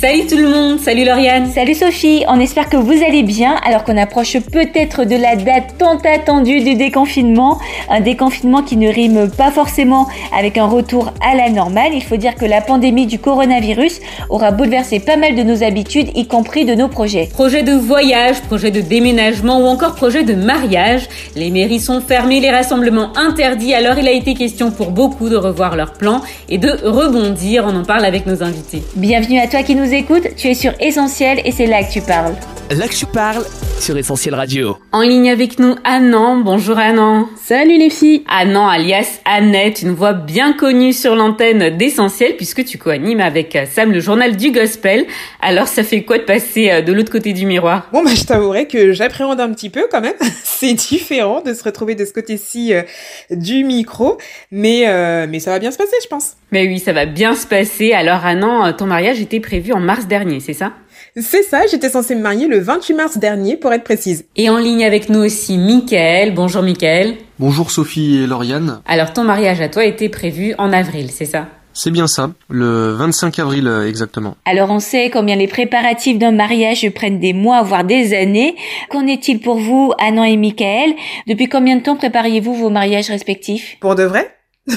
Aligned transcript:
Salut 0.00 0.26
tout 0.26 0.36
le 0.36 0.48
monde, 0.48 0.80
salut 0.80 1.04
Lauriane. 1.04 1.46
Salut 1.52 1.74
Sophie, 1.74 2.24
on 2.28 2.40
espère 2.40 2.68
que 2.68 2.76
vous 2.76 3.04
allez 3.06 3.22
bien 3.22 3.54
alors 3.64 3.84
qu'on 3.84 3.96
approche 3.96 4.36
peut-être 4.38 5.04
de 5.04 5.14
la 5.14 5.36
date 5.36 5.76
tant 5.78 5.98
attendue 5.98 6.60
du 6.60 6.74
déconfinement. 6.74 7.58
Un 7.88 8.00
déconfinement 8.00 8.62
qui 8.62 8.76
ne 8.76 8.88
rime 8.88 9.30
pas 9.30 9.52
forcément 9.52 10.08
avec 10.36 10.58
un 10.58 10.66
retour 10.66 11.12
à 11.22 11.36
la 11.36 11.48
normale. 11.48 11.92
Il 11.94 12.02
faut 12.02 12.16
dire 12.16 12.34
que 12.34 12.44
la 12.44 12.60
pandémie 12.60 13.06
du 13.06 13.20
coronavirus 13.20 14.00
aura 14.30 14.50
bouleversé 14.50 14.98
pas 14.98 15.16
mal 15.16 15.36
de 15.36 15.42
nos 15.42 15.62
habitudes, 15.62 16.10
y 16.16 16.26
compris 16.26 16.64
de 16.64 16.74
nos 16.74 16.88
projets. 16.88 17.28
Projet 17.32 17.62
de 17.62 17.72
voyage, 17.72 18.40
projet 18.42 18.72
de 18.72 18.80
déménagement 18.80 19.60
ou 19.60 19.66
encore 19.66 19.94
projet 19.94 20.24
de 20.24 20.34
mariage. 20.34 21.08
Les 21.36 21.50
mairies 21.50 21.80
sont 21.80 22.00
fermées, 22.00 22.40
les 22.40 22.50
rassemblements 22.50 23.16
interdits, 23.16 23.74
alors 23.74 23.96
il 23.98 24.08
a 24.08 24.12
été 24.12 24.34
question 24.34 24.72
pour 24.72 24.90
beaucoup 24.90 25.28
de 25.28 25.36
revoir 25.36 25.76
leurs 25.76 25.92
plans 25.92 26.20
et 26.48 26.58
de 26.58 26.70
rebondir. 26.84 27.64
On 27.66 27.76
en 27.76 27.84
parle 27.84 28.04
avec 28.04 28.26
nos 28.26 28.42
invités. 28.42 28.82
Bienvenue 28.96 29.38
à 29.38 29.46
toi 29.46 29.62
qui 29.62 29.74
nous 29.74 29.83
écoute, 29.92 30.28
tu 30.36 30.48
es 30.48 30.54
sur 30.54 30.72
Essentiel 30.80 31.40
et 31.44 31.52
c'est 31.52 31.66
là 31.66 31.82
que 31.82 31.92
tu 31.92 32.00
parles. 32.00 32.34
Là 32.70 32.88
que 32.88 32.94
tu 32.94 33.04
parles 33.04 33.44
sur 33.78 33.96
Essentiel 33.98 34.34
Radio. 34.34 34.78
En 34.92 35.02
ligne 35.02 35.30
avec 35.30 35.58
nous, 35.58 35.74
Annan. 35.84 36.40
Bonjour 36.40 36.78
Annan. 36.78 37.28
Salut 37.36 37.76
les 37.76 37.90
filles 37.90 38.24
Annan 38.26 38.66
alias 38.66 39.20
Annette, 39.26 39.82
une 39.82 39.90
voix 39.90 40.14
bien 40.14 40.54
connue 40.54 40.94
sur 40.94 41.14
l'antenne 41.14 41.76
d'Essentiel 41.76 42.36
puisque 42.36 42.64
tu 42.64 42.78
co-animes 42.78 43.20
avec 43.20 43.58
Sam 43.70 43.92
le 43.92 44.00
journal 44.00 44.36
du 44.36 44.50
gospel. 44.50 45.04
Alors 45.42 45.68
ça 45.68 45.82
fait 45.82 46.02
quoi 46.02 46.16
de 46.16 46.22
passer 46.22 46.70
euh, 46.70 46.80
de 46.80 46.92
l'autre 46.92 47.12
côté 47.12 47.34
du 47.34 47.44
miroir? 47.44 47.88
Bon 47.92 48.02
bah 48.02 48.14
je 48.14 48.24
t'avouerai 48.24 48.66
que 48.66 48.92
j'appréhende 48.92 49.40
un 49.40 49.52
petit 49.52 49.68
peu 49.68 49.86
quand 49.90 50.00
même. 50.00 50.14
C'est 50.44 50.72
différent 50.72 51.42
de 51.42 51.52
se 51.52 51.62
retrouver 51.62 51.94
de 51.94 52.06
ce 52.06 52.14
côté-ci 52.14 52.72
euh, 52.72 52.82
du 53.30 53.64
micro, 53.64 54.16
mais 54.50 54.84
euh, 54.86 55.26
mais 55.28 55.40
ça 55.40 55.50
va 55.50 55.58
bien 55.58 55.70
se 55.70 55.76
passer 55.76 55.96
je 56.02 56.08
pense. 56.08 56.36
Mais 56.54 56.68
oui, 56.68 56.78
ça 56.78 56.92
va 56.92 57.04
bien 57.04 57.34
se 57.34 57.48
passer. 57.48 57.92
Alors 57.92 58.24
Annan, 58.24 58.64
euh, 58.64 58.72
ton 58.72 58.86
mariage 58.86 59.20
était 59.20 59.40
prévu 59.40 59.72
en 59.74 59.80
mars 59.80 60.06
dernier, 60.06 60.40
c'est 60.40 60.54
ça? 60.54 60.72
C'est 61.16 61.42
ça, 61.42 61.62
j'étais 61.70 61.90
censée 61.90 62.14
me 62.14 62.22
marier 62.22 62.46
le 62.46 62.60
28 62.60 62.94
mars 62.94 63.18
dernier 63.18 63.56
pour 63.56 63.72
être 63.72 63.84
précise. 63.84 64.24
Et 64.36 64.48
en 64.48 64.56
ligne 64.56 64.84
avec 64.84 65.08
nous 65.08 65.20
aussi 65.20 65.58
Mickaël. 65.58 66.32
Bonjour 66.32 66.62
Mickaël. 66.62 67.16
Bonjour 67.38 67.70
Sophie 67.70 68.22
et 68.22 68.26
Lauriane. 68.26 68.80
Alors 68.86 69.12
ton 69.12 69.24
mariage 69.24 69.60
à 69.60 69.68
toi 69.68 69.84
était 69.84 70.08
prévu 70.08 70.54
en 70.58 70.72
avril, 70.72 71.10
c'est 71.10 71.24
ça? 71.24 71.48
C'est 71.76 71.90
bien 71.90 72.06
ça, 72.06 72.30
le 72.48 72.92
25 72.92 73.36
avril 73.40 73.66
euh, 73.66 73.88
exactement. 73.88 74.36
Alors 74.44 74.70
on 74.70 74.78
sait 74.78 75.10
combien 75.10 75.34
les 75.34 75.48
préparatifs 75.48 76.18
d'un 76.18 76.30
mariage 76.30 76.88
prennent 76.94 77.18
des 77.18 77.32
mois, 77.32 77.62
voire 77.62 77.82
des 77.82 78.14
années. 78.14 78.54
Qu'en 78.90 79.08
est-il 79.08 79.40
pour 79.40 79.58
vous, 79.58 79.92
Annan 79.98 80.22
et 80.22 80.36
Michael? 80.36 80.94
Depuis 81.26 81.48
combien 81.48 81.74
de 81.74 81.82
temps 81.82 81.96
prépariez-vous 81.96 82.54
vos 82.54 82.70
mariages 82.70 83.08
respectifs? 83.10 83.76
Pour 83.80 83.96
de 83.96 84.04
vrai? 84.04 84.30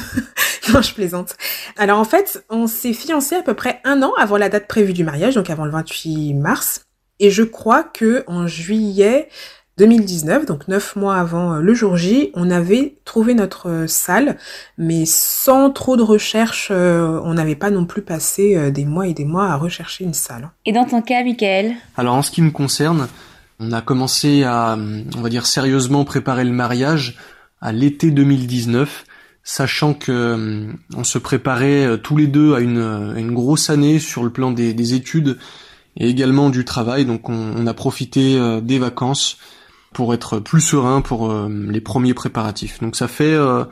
Non, 0.73 0.81
je 0.81 0.93
plaisante. 0.93 1.38
Alors 1.77 1.97
en 1.97 2.03
fait, 2.03 2.43
on 2.49 2.67
s'est 2.67 2.91
fiancés 2.91 3.35
à 3.35 3.41
peu 3.41 3.53
près 3.53 3.80
un 3.85 4.02
an 4.03 4.11
avant 4.17 4.35
la 4.38 4.49
date 4.49 4.67
prévue 4.67 4.91
du 4.91 5.05
mariage, 5.05 5.35
donc 5.35 5.49
avant 5.49 5.63
le 5.63 5.71
28 5.71 6.33
mars. 6.33 6.81
Et 7.19 7.31
je 7.31 7.43
crois 7.43 7.83
que 7.83 8.23
en 8.27 8.47
juillet 8.47 9.30
2019, 9.77 10.45
donc 10.45 10.67
neuf 10.67 10.95
mois 10.95 11.15
avant 11.17 11.53
euh, 11.53 11.61
le 11.61 11.73
jour 11.73 11.95
J, 11.97 12.31
on 12.33 12.49
avait 12.49 12.97
trouvé 13.05 13.33
notre 13.35 13.69
euh, 13.69 13.88
salle, 13.88 14.38
mais 14.77 15.05
sans 15.05 15.69
trop 15.69 15.95
de 15.97 16.02
recherche. 16.02 16.69
euh, 16.71 17.19
on 17.23 17.35
n'avait 17.35 17.55
pas 17.55 17.69
non 17.69 17.85
plus 17.85 18.02
passé 18.02 18.71
des 18.71 18.85
mois 18.85 19.08
et 19.08 19.13
des 19.13 19.25
mois 19.25 19.47
à 19.47 19.55
rechercher 19.55 20.03
une 20.03 20.13
salle. 20.13 20.49
Et 20.65 20.71
dans 20.71 20.85
ton 20.85 21.02
cas, 21.02 21.23
Michael? 21.23 21.75
Alors 21.95 22.15
en 22.15 22.21
ce 22.23 22.31
qui 22.31 22.41
me 22.41 22.52
concerne, 22.52 23.08
on 23.59 23.71
a 23.71 23.81
commencé 23.81 24.43
à, 24.43 24.77
on 25.15 25.21
va 25.21 25.30
dire 25.30 25.45
sérieusement 25.45 26.05
préparer 26.05 26.43
le 26.43 26.52
mariage 26.52 27.17
à 27.61 27.71
l'été 27.71 28.11
2019, 28.11 29.05
sachant 29.48 29.94
que 29.94 30.34
hum, 30.34 30.76
on 30.95 31.06
se 31.06 31.17
préparait 31.17 31.86
euh, 31.86 31.98
tous 31.98 32.17
les 32.17 32.28
deux 32.28 32.53
à 32.53 32.59
une, 32.59 32.78
euh, 32.80 33.16
une 33.16 33.34
grosse 33.34 33.70
année 33.70 33.98
sur 33.98 34.23
le 34.23 34.30
plan 34.30 34.52
des, 34.52 34.73
des 34.73 34.94
études 34.94 35.38
et 35.95 36.10
également 36.10 36.49
du 36.49 36.66
travail. 36.66 37.05
Donc 37.05 37.30
on, 37.30 37.54
on 37.55 37.66
a 37.66 37.73
profité 37.73 38.38
euh, 38.38 38.60
des 38.60 38.77
vacances 38.77 39.38
pour 39.94 40.14
être 40.14 40.39
plus 40.39 40.60
serein 40.60 40.99
pour 40.99 41.32
euh, 41.32 41.49
les 41.70 41.80
premiers 41.80 42.14
préparatifs. 42.14 42.82
Donc 42.82 42.98
ça 42.98 43.08
fait 43.08 43.23
euh, 43.23 43.64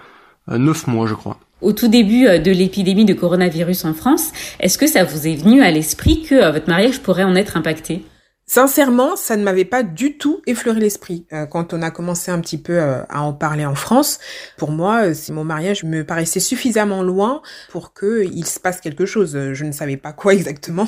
euh, 0.49 0.57
neuf 0.57 0.87
mois, 0.87 1.07
je 1.07 1.13
crois. 1.13 1.39
Au 1.61 1.73
tout 1.73 1.89
début 1.89 2.25
euh, 2.25 2.39
de 2.39 2.51
l'épidémie 2.51 3.03
de 3.03 3.13
coronavirus 3.13 3.83
en 3.83 3.93
France, 3.93 4.31
est-ce 4.61 4.77
que 4.77 4.87
ça 4.87 5.03
vous 5.03 5.27
est 5.27 5.35
venu 5.35 5.61
à 5.61 5.71
l'esprit 5.71 6.23
que 6.23 6.35
euh, 6.35 6.51
votre 6.51 6.69
mariage 6.69 7.01
pourrait 7.01 7.25
en 7.25 7.35
être 7.35 7.57
impacté? 7.57 8.01
Sincèrement, 8.47 9.15
ça 9.15 9.37
ne 9.37 9.43
m'avait 9.43 9.65
pas 9.65 9.81
du 9.81 10.19
tout 10.19 10.41
effleuré 10.45 10.79
l'esprit. 10.79 11.25
Euh, 11.33 11.47
quand 11.47 11.73
on 11.73 11.81
a 11.81 11.89
commencé 11.89 12.29
un 12.29 12.39
petit 12.39 12.59
peu 12.59 12.79
euh, 12.79 13.01
à 13.09 13.23
en 13.23 13.33
parler 13.33 13.65
en 13.65 13.73
France, 13.73 14.19
pour 14.55 14.71
moi, 14.71 15.05
euh, 15.07 15.13
mon 15.29 15.43
mariage 15.43 15.83
me 15.83 16.03
paraissait 16.03 16.39
suffisamment 16.39 17.01
loin 17.01 17.41
pour 17.69 17.93
que 17.93 18.23
il 18.23 18.45
se 18.45 18.59
passe 18.59 18.81
quelque 18.81 19.07
chose. 19.07 19.31
Je 19.53 19.65
ne 19.65 19.71
savais 19.71 19.97
pas 19.97 20.13
quoi 20.13 20.33
exactement. 20.35 20.87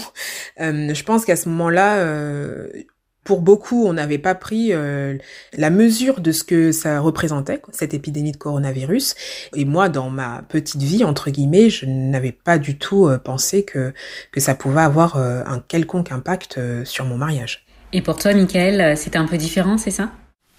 Je 0.59 1.03
pense 1.03 1.25
qu'à 1.25 1.35
ce 1.35 1.49
moment-là, 1.49 2.05
pour 3.27 3.41
beaucoup, 3.41 3.85
on 3.85 3.91
n'avait 3.91 4.19
pas 4.19 4.35
pris 4.35 4.69
euh, 4.71 5.17
la 5.57 5.69
mesure 5.69 6.21
de 6.21 6.31
ce 6.31 6.45
que 6.45 6.71
ça 6.71 7.01
représentait, 7.01 7.57
quoi, 7.57 7.73
cette 7.73 7.93
épidémie 7.93 8.31
de 8.31 8.37
coronavirus. 8.37 9.15
Et 9.53 9.65
moi, 9.65 9.89
dans 9.89 10.09
ma 10.09 10.43
petite 10.47 10.81
vie, 10.81 11.03
entre 11.03 11.29
guillemets, 11.29 11.69
je 11.69 11.85
n'avais 11.85 12.31
pas 12.31 12.57
du 12.57 12.77
tout 12.77 13.05
euh, 13.05 13.17
pensé 13.17 13.65
que, 13.65 13.93
que 14.31 14.39
ça 14.39 14.55
pouvait 14.55 14.79
avoir 14.79 15.17
euh, 15.17 15.43
un 15.45 15.59
quelconque 15.59 16.13
impact 16.13 16.57
euh, 16.57 16.85
sur 16.85 17.03
mon 17.03 17.17
mariage. 17.17 17.65
Et 17.91 18.01
pour 18.01 18.17
toi, 18.17 18.33
Mickaël, 18.33 18.79
euh, 18.79 18.95
c'était 18.95 19.17
un 19.17 19.25
peu 19.25 19.37
différent, 19.37 19.77
c'est 19.77 19.91
ça? 19.91 20.09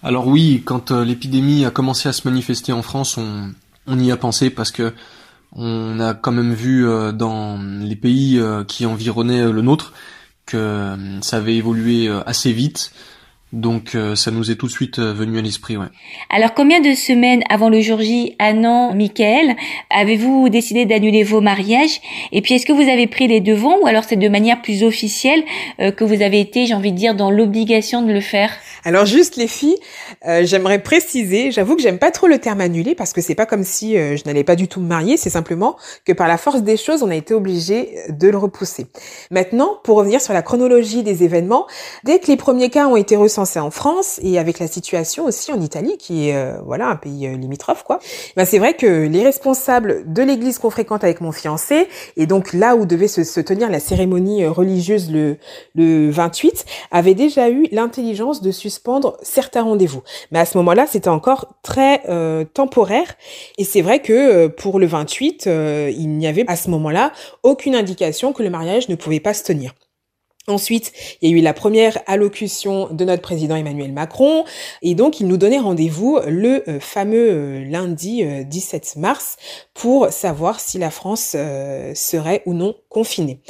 Alors 0.03 0.27
oui, 0.27 0.61
quand 0.63 0.91
euh, 0.91 1.03
l'épidémie 1.03 1.65
a 1.65 1.71
commencé 1.71 2.07
à 2.07 2.13
se 2.13 2.27
manifester 2.27 2.71
en 2.71 2.83
France, 2.83 3.17
on, 3.17 3.49
on 3.87 3.97
y 3.97 4.11
a 4.11 4.17
pensé 4.17 4.51
parce 4.51 4.69
que 4.69 4.93
on 5.53 5.99
a 5.99 6.13
quand 6.13 6.31
même 6.31 6.53
vu 6.53 6.87
euh, 6.87 7.11
dans 7.11 7.59
les 7.81 7.95
pays 7.95 8.37
euh, 8.37 8.63
qui 8.63 8.85
environnaient 8.85 9.41
euh, 9.41 9.51
le 9.51 9.63
nôtre 9.63 9.93
que 10.49 10.57
euh, 10.57 11.21
ça 11.21 11.37
avait 11.37 11.55
évolué 11.55 12.07
euh, 12.07 12.21
assez 12.25 12.51
vite. 12.51 12.91
Donc 13.51 13.95
euh, 13.95 14.15
ça 14.15 14.29
nous 14.29 14.51
est 14.51 14.55
tout 14.55 14.67
de 14.67 14.71
suite 14.71 14.99
euh, 14.99 15.11
venu 15.11 15.39
à 15.39 15.41
l'esprit, 15.41 15.75
ouais. 15.75 15.87
Alors 16.29 16.53
combien 16.53 16.81
de 16.81 16.93
semaines 16.93 17.41
avant 17.49 17.69
le 17.69 17.81
jour 17.81 17.99
J, 17.99 18.35
Annan, 18.37 18.93
Michael, 18.93 19.55
avez-vous 19.89 20.49
décidé 20.49 20.85
d'annuler 20.85 21.23
vos 21.23 21.41
mariages? 21.41 21.99
Et 22.31 22.41
puis 22.41 22.53
est-ce 22.53 22.65
que 22.65 22.73
vous 22.73 22.87
avez 22.87 23.07
pris 23.07 23.27
les 23.27 23.41
devants 23.41 23.79
ou 23.81 23.87
alors 23.87 24.03
c'est 24.03 24.17
de 24.17 24.29
manière 24.29 24.61
plus 24.61 24.83
officielle 24.83 25.43
euh, 25.79 25.91
que 25.91 26.03
vous 26.03 26.21
avez 26.21 26.39
été, 26.39 26.67
j'ai 26.67 26.75
envie 26.75 26.91
de 26.91 26.97
dire, 26.97 27.15
dans 27.15 27.31
l'obligation 27.31 28.03
de 28.03 28.13
le 28.13 28.21
faire? 28.21 28.51
Alors 28.85 29.05
juste 29.05 29.35
les 29.35 29.47
filles, 29.47 29.77
euh, 30.27 30.45
j'aimerais 30.45 30.79
préciser, 30.79 31.51
j'avoue 31.51 31.75
que 31.75 31.81
j'aime 31.81 31.99
pas 31.99 32.11
trop 32.11 32.27
le 32.27 32.37
terme 32.37 32.61
annulé 32.61 32.93
parce 32.93 33.13
que 33.13 33.21
c'est 33.21 33.35
pas 33.35 33.45
comme 33.47 33.63
si 33.63 33.97
euh, 33.97 34.15
je 34.15 34.23
n'allais 34.25 34.43
pas 34.43 34.55
du 34.55 34.67
tout 34.67 34.79
me 34.79 34.87
marier, 34.87 35.17
c'est 35.17 35.31
simplement 35.31 35.75
que 36.05 36.13
par 36.13 36.27
la 36.27 36.37
force 36.37 36.61
des 36.61 36.77
choses, 36.77 37.01
on 37.01 37.09
a 37.09 37.15
été 37.15 37.33
obligé 37.33 37.95
de 38.09 38.29
le 38.29 38.37
repousser. 38.37 38.85
Maintenant, 39.31 39.79
pour 39.83 39.97
revenir 39.97 40.21
sur 40.21 40.33
la 40.33 40.43
chronologie 40.43 41.01
des 41.01 41.23
événements, 41.23 41.65
dès 42.03 42.19
que 42.19 42.27
les 42.27 42.37
premiers 42.37 42.69
cas 42.69 42.87
ont 42.87 42.95
été 42.95 43.17
en 43.39 43.71
France 43.71 44.19
et 44.23 44.37
avec 44.37 44.59
la 44.59 44.67
situation 44.67 45.25
aussi 45.25 45.51
en 45.51 45.61
Italie 45.61 45.97
qui 45.97 46.29
est 46.29 46.35
euh, 46.35 46.59
voilà 46.65 46.87
un 46.87 46.95
pays 46.95 47.27
euh, 47.27 47.37
limitrophe 47.37 47.83
quoi, 47.83 47.99
ben 48.35 48.45
c'est 48.45 48.59
vrai 48.59 48.73
que 48.73 49.07
les 49.07 49.23
responsables 49.23 50.11
de 50.11 50.21
l'église 50.21 50.59
qu'on 50.59 50.69
fréquente 50.69 51.03
avec 51.03 51.21
mon 51.21 51.31
fiancé 51.31 51.87
et 52.17 52.25
donc 52.25 52.53
là 52.53 52.75
où 52.75 52.85
devait 52.85 53.07
se, 53.07 53.39
tenir 53.39 53.69
la 53.69 53.79
cérémonie 53.79 54.43
euh, 54.43 54.51
religieuse 54.51 55.11
le 55.11 55.37
le 55.75 56.09
28 56.09 56.65
avaient 56.91 57.13
déjà 57.13 57.49
eu 57.49 57.67
l'intelligence 57.71 58.41
de 58.41 58.51
suspendre 58.51 59.17
certains 59.21 59.63
rendez-vous. 59.63 60.01
Mais 60.31 60.39
à 60.39 60.45
ce 60.45 60.57
moment-là, 60.57 60.85
c'était 60.87 61.09
encore 61.09 61.55
très 61.63 62.01
euh, 62.09 62.43
temporaire. 62.43 63.15
Et 63.57 63.63
c'est 63.63 63.81
vrai 63.81 64.01
que 64.01 64.47
pour 64.47 64.79
le 64.79 64.87
28, 64.87 65.47
euh, 65.47 65.91
il 65.95 66.09
n'y 66.09 66.27
avait 66.27 66.45
à 66.47 66.55
ce 66.55 66.69
moment-là 66.69 67.11
aucune 67.43 67.75
indication 67.75 68.33
que 68.33 68.43
le 68.43 68.49
mariage 68.49 68.89
ne 68.89 68.95
pouvait 68.95 69.19
pas 69.19 69.33
se 69.33 69.43
tenir. 69.43 69.73
Ensuite, 70.49 70.91
il 71.21 71.29
y 71.29 71.33
a 71.33 71.37
eu 71.37 71.41
la 71.41 71.53
première 71.53 71.99
allocution 72.07 72.89
de 72.91 73.05
notre 73.05 73.21
président 73.21 73.55
Emmanuel 73.55 73.93
Macron, 73.93 74.45
et 74.81 74.95
donc 74.95 75.19
il 75.19 75.27
nous 75.27 75.37
donnait 75.37 75.59
rendez-vous 75.59 76.19
le 76.27 76.69
euh, 76.69 76.79
fameux 76.79 77.29
euh, 77.31 77.65
lundi 77.65 78.23
euh, 78.23 78.43
17 78.43 78.95
mars 78.97 79.37
pour 79.73 80.07
savoir 80.09 80.59
si 80.59 80.77
la 80.77 80.91
France 80.91 81.33
euh, 81.35 81.93
serait 81.95 82.43
ou 82.45 82.53
non 82.53 82.75
confinée. 82.89 83.41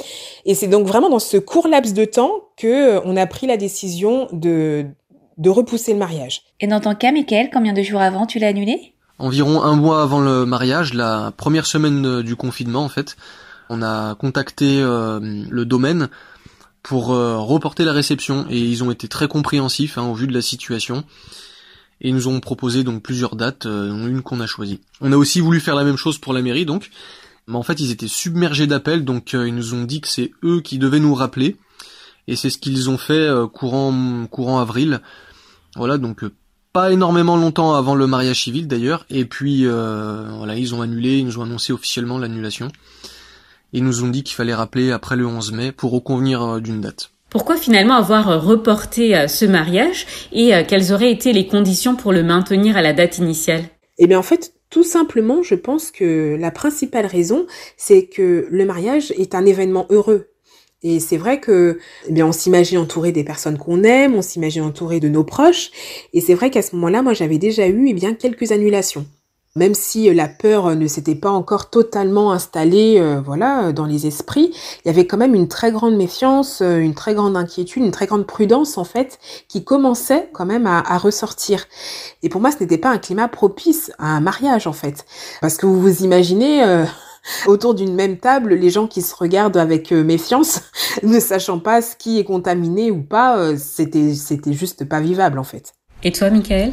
Et 0.44 0.54
c'est 0.54 0.68
donc 0.68 0.86
vraiment 0.86 1.08
dans 1.10 1.18
ce 1.18 1.36
court 1.36 1.68
laps 1.68 1.94
de 1.94 2.04
temps 2.04 2.30
que 2.56 2.96
euh, 2.98 3.00
on 3.04 3.16
a 3.16 3.26
pris 3.26 3.46
la 3.46 3.56
décision 3.56 4.28
de 4.32 4.86
de 5.38 5.48
repousser 5.48 5.94
le 5.94 5.98
mariage. 5.98 6.42
Et 6.60 6.66
dans 6.66 6.80
ton 6.80 6.94
cas, 6.94 7.12
Michael, 7.12 7.48
combien 7.50 7.72
de 7.72 7.82
jours 7.82 8.02
avant 8.02 8.26
tu 8.26 8.38
l'as 8.38 8.48
annulé? 8.48 8.94
Environ 9.18 9.62
un 9.62 9.74
mois 9.74 10.02
avant 10.02 10.20
le 10.20 10.46
mariage, 10.46 10.94
la 10.94 11.32
première 11.36 11.66
semaine 11.66 12.06
euh, 12.06 12.22
du 12.22 12.36
confinement 12.36 12.84
en 12.84 12.88
fait, 12.88 13.16
on 13.68 13.82
a 13.82 14.14
contacté 14.14 14.80
euh, 14.80 15.18
le 15.20 15.64
domaine 15.64 16.08
pour 16.82 17.12
euh, 17.12 17.38
reporter 17.38 17.84
la 17.84 17.92
réception 17.92 18.46
et 18.48 18.58
ils 18.58 18.82
ont 18.82 18.90
été 18.90 19.08
très 19.08 19.28
compréhensifs 19.28 19.98
hein, 19.98 20.04
au 20.04 20.14
vu 20.14 20.26
de 20.26 20.32
la 20.32 20.42
situation 20.42 21.04
et 22.00 22.12
nous 22.12 22.28
ont 22.28 22.40
proposé 22.40 22.82
donc 22.82 23.02
plusieurs 23.02 23.36
dates, 23.36 23.66
euh, 23.66 23.88
dont 23.88 24.06
une 24.06 24.22
qu'on 24.22 24.40
a 24.40 24.46
choisie. 24.46 24.80
On 25.00 25.12
a 25.12 25.16
aussi 25.16 25.40
voulu 25.40 25.60
faire 25.60 25.74
la 25.74 25.84
même 25.84 25.96
chose 25.96 26.18
pour 26.18 26.32
la 26.32 26.42
mairie 26.42 26.64
donc, 26.64 26.90
mais 27.46 27.56
en 27.56 27.62
fait 27.62 27.80
ils 27.80 27.90
étaient 27.90 28.08
submergés 28.08 28.66
d'appels 28.66 29.04
donc 29.04 29.34
euh, 29.34 29.46
ils 29.46 29.54
nous 29.54 29.74
ont 29.74 29.84
dit 29.84 30.00
que 30.00 30.08
c'est 30.08 30.32
eux 30.42 30.60
qui 30.60 30.78
devaient 30.78 31.00
nous 31.00 31.14
rappeler 31.14 31.56
et 32.26 32.36
c'est 32.36 32.50
ce 32.50 32.58
qu'ils 32.58 32.88
ont 32.88 32.98
fait 32.98 33.28
courant 33.52 34.26
courant 34.30 34.60
avril. 34.60 35.00
Voilà 35.74 35.98
donc 35.98 36.24
pas 36.72 36.92
énormément 36.92 37.36
longtemps 37.36 37.74
avant 37.74 37.96
le 37.96 38.06
mariage 38.06 38.44
civil 38.44 38.68
d'ailleurs, 38.68 39.04
et 39.10 39.24
puis 39.24 39.66
voilà, 39.66 40.54
ils 40.54 40.72
ont 40.72 40.82
annulé, 40.82 41.18
ils 41.18 41.26
nous 41.26 41.38
ont 41.38 41.42
annoncé 41.42 41.72
officiellement 41.72 42.18
l'annulation. 42.18 42.70
Ils 43.72 43.84
nous 43.84 44.04
ont 44.04 44.08
dit 44.08 44.22
qu'il 44.22 44.34
fallait 44.34 44.54
rappeler 44.54 44.90
après 44.90 45.16
le 45.16 45.26
11 45.26 45.52
mai 45.52 45.72
pour 45.72 45.92
reconvenir 45.92 46.42
euh, 46.42 46.60
d'une 46.60 46.80
date. 46.80 47.10
Pourquoi 47.30 47.56
finalement 47.56 47.94
avoir 47.94 48.44
reporté 48.44 49.28
ce 49.28 49.44
mariage 49.44 50.04
et 50.32 50.50
quelles 50.66 50.92
auraient 50.92 51.12
été 51.12 51.32
les 51.32 51.46
conditions 51.46 51.94
pour 51.94 52.10
le 52.10 52.24
maintenir 52.24 52.76
à 52.76 52.82
la 52.82 52.92
date 52.92 53.18
initiale? 53.18 53.62
Eh 53.98 54.08
bien 54.08 54.18
en 54.18 54.24
fait, 54.24 54.52
tout 54.70 54.84
simplement, 54.84 55.42
je 55.42 55.56
pense 55.56 55.90
que 55.90 56.36
la 56.38 56.50
principale 56.52 57.06
raison, 57.06 57.46
c'est 57.76 58.06
que 58.06 58.46
le 58.50 58.64
mariage 58.64 59.12
est 59.18 59.34
un 59.34 59.44
événement 59.44 59.86
heureux. 59.90 60.28
Et 60.82 61.00
c'est 61.00 61.18
vrai 61.18 61.40
que, 61.40 61.78
eh 62.08 62.12
bien, 62.12 62.26
on 62.26 62.32
s'imagine 62.32 62.78
entouré 62.78 63.12
des 63.12 63.24
personnes 63.24 63.58
qu'on 63.58 63.82
aime, 63.82 64.14
on 64.14 64.22
s'imagine 64.22 64.62
entouré 64.62 64.98
de 64.98 65.08
nos 65.08 65.24
proches. 65.24 65.70
Et 66.14 66.20
c'est 66.20 66.34
vrai 66.34 66.50
qu'à 66.50 66.62
ce 66.62 66.74
moment-là, 66.76 67.02
moi, 67.02 67.12
j'avais 67.12 67.36
déjà 67.36 67.66
eu, 67.66 67.88
eh 67.88 67.94
bien, 67.94 68.14
quelques 68.14 68.52
annulations. 68.52 69.06
Même 69.56 69.74
si 69.74 70.08
euh, 70.08 70.14
la 70.14 70.28
peur 70.28 70.66
euh, 70.66 70.74
ne 70.74 70.86
s'était 70.86 71.14
pas 71.14 71.30
encore 71.30 71.70
totalement 71.70 72.32
installée, 72.32 72.98
euh, 72.98 73.20
voilà, 73.20 73.72
dans 73.72 73.86
les 73.86 74.06
esprits, 74.06 74.52
il 74.84 74.88
y 74.88 74.90
avait 74.90 75.06
quand 75.06 75.16
même 75.16 75.34
une 75.34 75.48
très 75.48 75.72
grande 75.72 75.96
méfiance, 75.96 76.60
une 76.60 76.94
très 76.94 77.14
grande 77.14 77.36
inquiétude, 77.36 77.82
une 77.82 77.90
très 77.90 78.06
grande 78.06 78.26
prudence 78.26 78.78
en 78.78 78.84
fait, 78.84 79.18
qui 79.48 79.64
commençait 79.64 80.28
quand 80.32 80.46
même 80.46 80.66
à, 80.66 80.98
ressortir. 80.98 81.66
Et 82.22 82.28
pour 82.28 82.40
moi, 82.40 82.50
ce 82.50 82.58
n'était 82.60 82.78
pas 82.78 82.90
un 82.90 82.98
climat 82.98 83.28
propice 83.28 83.92
à 83.98 84.08
un 84.08 84.20
mariage 84.20 84.66
en 84.66 84.72
fait, 84.72 85.04
parce 85.40 85.56
que 85.56 85.66
vous 85.66 85.80
vous 85.80 86.04
imaginez 86.04 86.86
autour 87.46 87.74
d'une 87.74 87.94
même 87.94 88.18
table, 88.18 88.54
les 88.54 88.70
gens 88.70 88.86
qui 88.86 89.02
se 89.02 89.14
regardent 89.14 89.56
avec 89.56 89.92
euh, 89.92 90.02
méfiance, 90.02 90.62
ne 91.02 91.20
sachant 91.20 91.58
pas 91.58 91.82
ce 91.82 91.96
qui 91.96 92.18
est 92.18 92.24
contaminé 92.24 92.90
ou 92.90 93.02
pas, 93.02 93.38
euh, 93.38 93.56
c'était 93.56 94.14
c'était 94.14 94.52
juste 94.52 94.84
pas 94.84 95.00
vivable 95.00 95.38
en 95.38 95.44
fait. 95.44 95.72
Et 96.02 96.12
toi, 96.12 96.30
Michael? 96.30 96.72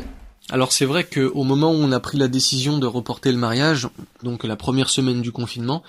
Alors 0.49 0.71
c'est 0.71 0.85
vrai 0.85 1.03
qu'au 1.03 1.43
moment 1.43 1.71
où 1.71 1.75
on 1.75 1.91
a 1.91 1.99
pris 1.99 2.17
la 2.17 2.29
décision 2.29 2.77
de 2.77 2.87
reporter 2.87 3.31
le 3.31 3.37
mariage, 3.37 3.89
donc 4.23 4.45
la 4.45 4.55
première 4.55 4.89
semaine 4.89 5.21
du 5.21 5.31
confinement, 5.31 5.83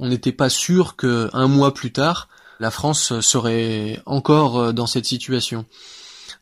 on 0.00 0.08
n'était 0.08 0.32
pas 0.32 0.48
sûr 0.48 0.96
que 0.96 1.30
un 1.32 1.46
mois 1.46 1.72
plus 1.72 1.92
tard, 1.92 2.28
la 2.58 2.72
France 2.72 3.20
serait 3.20 4.00
encore 4.04 4.58
euh, 4.58 4.72
dans 4.72 4.86
cette 4.86 5.06
situation. 5.06 5.66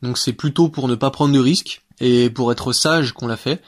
Donc 0.03 0.17
c'est 0.17 0.33
plutôt 0.33 0.69
pour 0.69 0.89
ne 0.89 0.95
pas 0.95 1.11
prendre 1.11 1.35
de 1.35 1.39
risques 1.39 1.83
et 2.01 2.31
pour 2.31 2.51
être 2.51 2.73
sage 2.73 3.12
qu'on 3.12 3.27
l'a 3.27 3.37
fait. 3.37 3.62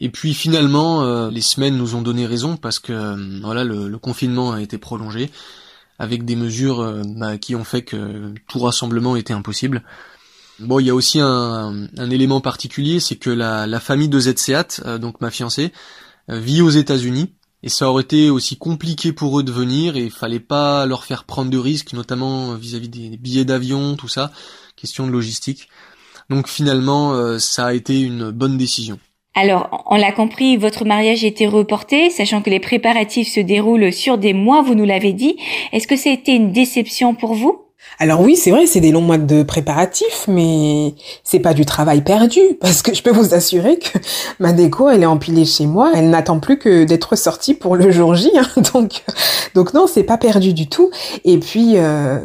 Et 0.00 0.10
puis 0.10 0.34
finalement, 0.34 1.02
euh, 1.02 1.30
les 1.30 1.40
semaines 1.40 1.76
nous 1.76 1.94
ont 1.94 2.02
donné 2.02 2.26
raison 2.26 2.58
parce 2.58 2.78
que 2.78 2.92
euh, 2.92 3.40
voilà, 3.42 3.64
le, 3.64 3.96
confinement 3.96 4.52
a 4.52 4.60
été 4.60 4.76
prolongé 4.76 5.30
avec 5.98 6.24
des 6.24 6.36
mesures 6.36 7.02
bah, 7.16 7.38
qui 7.38 7.56
ont 7.56 7.64
fait 7.64 7.82
que 7.82 8.32
tout 8.46 8.60
rassemblement 8.60 9.16
était 9.16 9.32
impossible. 9.32 9.82
Bon, 10.60 10.80
il 10.80 10.86
y 10.86 10.90
a 10.90 10.94
aussi 10.94 11.20
un, 11.20 11.86
élément 12.10 12.40
particulier, 12.40 13.00
c'est 13.00 13.16
que 13.16 13.30
la, 13.30 13.80
famille 13.80 14.08
de 14.08 14.18
ZCAT, 14.18 14.98
donc 14.98 15.20
ma 15.20 15.30
fiancée, 15.30 15.72
vit 16.28 16.62
aux 16.62 16.70
États-Unis 16.70 17.32
et 17.62 17.68
ça 17.68 17.90
aurait 17.90 18.02
été 18.02 18.30
aussi 18.30 18.56
compliqué 18.56 19.12
pour 19.12 19.38
eux 19.38 19.42
de 19.42 19.52
venir 19.52 19.96
et 19.96 20.04
il 20.04 20.10
fallait 20.10 20.40
pas 20.40 20.86
leur 20.86 21.04
faire 21.04 21.24
prendre 21.24 21.50
de 21.50 21.58
risques, 21.58 21.92
notamment 21.92 22.54
vis-à-vis 22.54 22.88
des 22.88 23.16
billets 23.16 23.44
d'avion, 23.44 23.96
tout 23.96 24.08
ça, 24.08 24.32
question 24.76 25.06
de 25.06 25.12
logistique. 25.12 25.68
Donc 26.28 26.48
finalement, 26.48 27.38
ça 27.38 27.66
a 27.66 27.74
été 27.74 28.00
une 28.00 28.30
bonne 28.30 28.58
décision. 28.58 28.98
Alors, 29.40 29.84
on 29.88 29.96
l'a 29.96 30.10
compris, 30.10 30.56
votre 30.56 30.84
mariage 30.84 31.22
a 31.22 31.28
été 31.28 31.46
reporté, 31.46 32.10
sachant 32.10 32.42
que 32.42 32.50
les 32.50 32.58
préparatifs 32.58 33.32
se 33.32 33.38
déroulent 33.38 33.92
sur 33.92 34.18
des 34.18 34.32
mois, 34.32 34.62
vous 34.62 34.74
nous 34.74 34.84
l'avez 34.84 35.12
dit. 35.12 35.36
Est-ce 35.70 35.86
que 35.86 35.96
c'était 35.96 36.34
une 36.34 36.50
déception 36.50 37.14
pour 37.14 37.34
vous? 37.34 37.67
Alors 37.98 38.20
oui, 38.20 38.36
c'est 38.36 38.50
vrai, 38.50 38.66
c'est 38.66 38.80
des 38.80 38.92
longs 38.92 39.00
mois 39.00 39.18
de 39.18 39.42
préparatifs, 39.42 40.26
mais 40.28 40.94
c'est 41.24 41.40
pas 41.40 41.54
du 41.54 41.64
travail 41.64 42.02
perdu, 42.02 42.40
parce 42.60 42.82
que 42.82 42.94
je 42.94 43.02
peux 43.02 43.10
vous 43.10 43.34
assurer 43.34 43.78
que 43.78 43.98
ma 44.38 44.52
déco, 44.52 44.88
elle 44.88 45.02
est 45.02 45.06
empilée 45.06 45.44
chez 45.44 45.66
moi, 45.66 45.90
elle 45.94 46.10
n'attend 46.10 46.38
plus 46.38 46.58
que 46.58 46.84
d'être 46.84 47.16
sortie 47.16 47.54
pour 47.54 47.76
le 47.76 47.90
jour 47.90 48.14
J, 48.14 48.30
hein. 48.36 48.46
donc 48.72 49.02
donc 49.54 49.74
non, 49.74 49.86
c'est 49.86 50.04
pas 50.04 50.18
perdu 50.18 50.52
du 50.52 50.68
tout. 50.68 50.90
Et 51.24 51.38
puis 51.38 51.72
euh, 51.76 52.18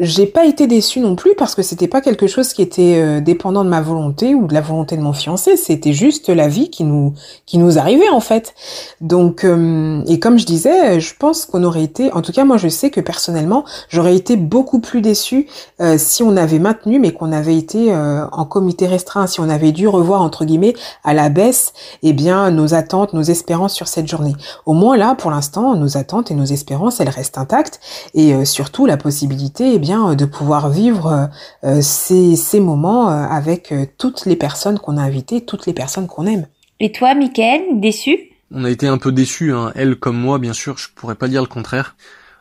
j'ai 0.00 0.26
pas 0.26 0.46
été 0.46 0.66
déçue 0.66 1.00
non 1.00 1.14
plus 1.14 1.34
parce 1.36 1.54
que 1.54 1.62
c'était 1.62 1.88
pas 1.88 2.00
quelque 2.00 2.26
chose 2.26 2.52
qui 2.52 2.62
était 2.62 2.96
euh, 2.96 3.20
dépendant 3.20 3.64
de 3.64 3.68
ma 3.68 3.80
volonté 3.80 4.34
ou 4.34 4.46
de 4.46 4.54
la 4.54 4.60
volonté 4.60 4.96
de 4.96 5.02
mon 5.02 5.12
fiancé, 5.12 5.56
c'était 5.56 5.92
juste 5.92 6.28
la 6.28 6.48
vie 6.48 6.70
qui 6.70 6.84
nous 6.84 7.14
qui 7.46 7.58
nous 7.58 7.78
arrivait 7.78 8.08
en 8.08 8.20
fait. 8.20 8.54
Donc 9.00 9.44
euh, 9.44 10.02
et 10.08 10.18
comme 10.18 10.38
je 10.38 10.46
disais, 10.46 11.00
je 11.00 11.14
pense 11.16 11.44
qu'on 11.44 11.62
aurait 11.64 11.84
été, 11.84 12.12
en 12.12 12.22
tout 12.22 12.32
cas 12.32 12.44
moi 12.44 12.56
je 12.56 12.68
sais 12.68 12.90
que 12.90 13.00
personnellement, 13.00 13.64
j'aurais 13.88 14.16
été 14.16 14.36
beaucoup 14.36 14.80
plus 14.80 14.99
déçue 15.00 15.46
euh, 15.80 15.96
si 15.98 16.22
on 16.22 16.36
avait 16.36 16.58
maintenu 16.58 16.98
mais 16.98 17.12
qu'on 17.12 17.32
avait 17.32 17.56
été 17.56 17.94
en 17.94 18.44
comité 18.44 18.86
restreint, 18.86 19.26
si 19.26 19.40
on 19.40 19.48
avait 19.48 19.72
dû 19.72 19.88
revoir 19.88 20.22
entre 20.22 20.44
guillemets 20.44 20.74
à 21.04 21.14
la 21.14 21.28
baisse 21.28 21.72
eh 22.02 22.12
bien 22.12 22.50
nos 22.50 22.74
attentes, 22.74 23.12
nos 23.12 23.22
espérances 23.22 23.74
sur 23.74 23.88
cette 23.88 24.08
journée. 24.08 24.34
Au 24.66 24.72
moins 24.72 24.96
là 24.96 25.14
pour 25.14 25.30
l'instant, 25.30 25.74
nos 25.74 25.96
attentes 25.96 26.30
et 26.30 26.34
nos 26.34 26.44
espérances, 26.44 27.00
elles 27.00 27.08
restent 27.08 27.38
intactes 27.38 27.80
et 28.14 28.44
surtout 28.44 28.86
la 28.86 28.96
possibilité 28.96 29.74
eh 29.74 29.78
bien 29.78 30.10
euh, 30.10 30.14
de 30.14 30.24
pouvoir 30.24 30.70
vivre 30.70 31.06
euh, 31.06 31.26
euh, 31.64 31.80
ces, 31.80 32.36
ces 32.36 32.60
moments 32.60 33.08
avec 33.08 33.72
toutes 33.98 34.26
les 34.26 34.36
personnes 34.36 34.78
qu'on 34.78 34.96
a 34.96 35.02
invitées, 35.02 35.44
toutes 35.44 35.66
les 35.66 35.72
personnes 35.72 36.06
qu'on 36.06 36.26
aime. 36.26 36.46
Et 36.78 36.92
toi, 36.92 37.14
Mickaël, 37.14 37.62
déçu? 37.74 38.18
On 38.52 38.64
a 38.64 38.70
été 38.70 38.86
un 38.86 38.98
peu 38.98 39.12
déçus, 39.12 39.52
hein. 39.52 39.72
elle 39.74 39.96
comme 39.96 40.16
moi, 40.16 40.38
bien 40.38 40.52
sûr, 40.52 40.78
je 40.78 40.88
pourrais 40.94 41.14
pas 41.14 41.28
dire 41.28 41.40
le 41.40 41.46
contraire. 41.46 41.96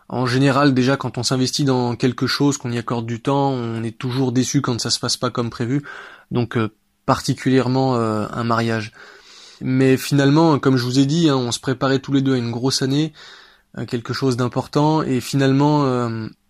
En 0.10 0.26
général, 0.26 0.74
déjà, 0.74 0.98
quand 0.98 1.18
on 1.18 1.24
s'investit 1.24 1.64
dans 1.64 1.96
quelque 1.96 2.28
chose, 2.28 2.58
qu'on 2.58 2.72
y 2.72 2.78
accorde 2.78 3.06
du 3.06 3.22
temps, 3.22 3.52
on 3.52 3.84
est 3.84 3.98
toujours 3.98 4.32
déçu 4.32 4.62
quand 4.62 4.80
ça 4.82 4.90
se 4.90 5.00
passe 5.00 5.18
pas 5.18 5.30
comme 5.30 5.50
prévu. 5.50 5.84
Donc, 6.32 6.58
particulièrement 7.06 7.96
un 7.96 8.44
mariage. 8.44 8.92
Mais 9.62 9.98
finalement, 9.98 10.58
comme 10.58 10.78
je 10.78 10.84
vous 10.84 10.98
ai 11.00 11.06
dit, 11.06 11.30
hein, 11.30 11.38
on 11.38 11.52
se 11.52 11.60
préparait 11.60 12.00
tous 12.00 12.12
les 12.12 12.22
deux 12.22 12.34
à 12.34 12.38
une 12.38 12.50
grosse 12.52 12.82
année, 12.82 13.14
quelque 13.88 14.14
chose 14.14 14.36
d'important, 14.36 15.04
et 15.04 15.22
finalement, 15.22 15.86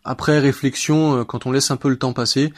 après 0.03 0.39
réflexion, 0.39 1.19
euh, 1.19 1.23
quand 1.23 1.45
on 1.45 1.51
laisse 1.51 1.71
un 1.71 1.77
peu 1.77 1.89
le 1.89 1.97
temps 1.97 2.13
passer, 2.13 2.53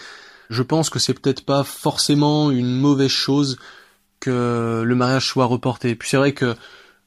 je 0.50 0.64
pense 0.64 0.90
que 0.90 1.00
c'est 1.00 1.14
peut-être 1.14 1.46
pas 1.46 1.64
forcément 1.64 2.52
une 2.52 2.80
mauvaise 2.80 3.10
chose 3.10 3.58
que 4.20 4.84
le 4.86 4.96
mariage 4.96 5.28
soit 5.28 5.46
reporté. 5.46 5.96
Puis 5.96 6.10
c'est 6.10 6.18
vrai 6.18 6.34
que 6.34 6.56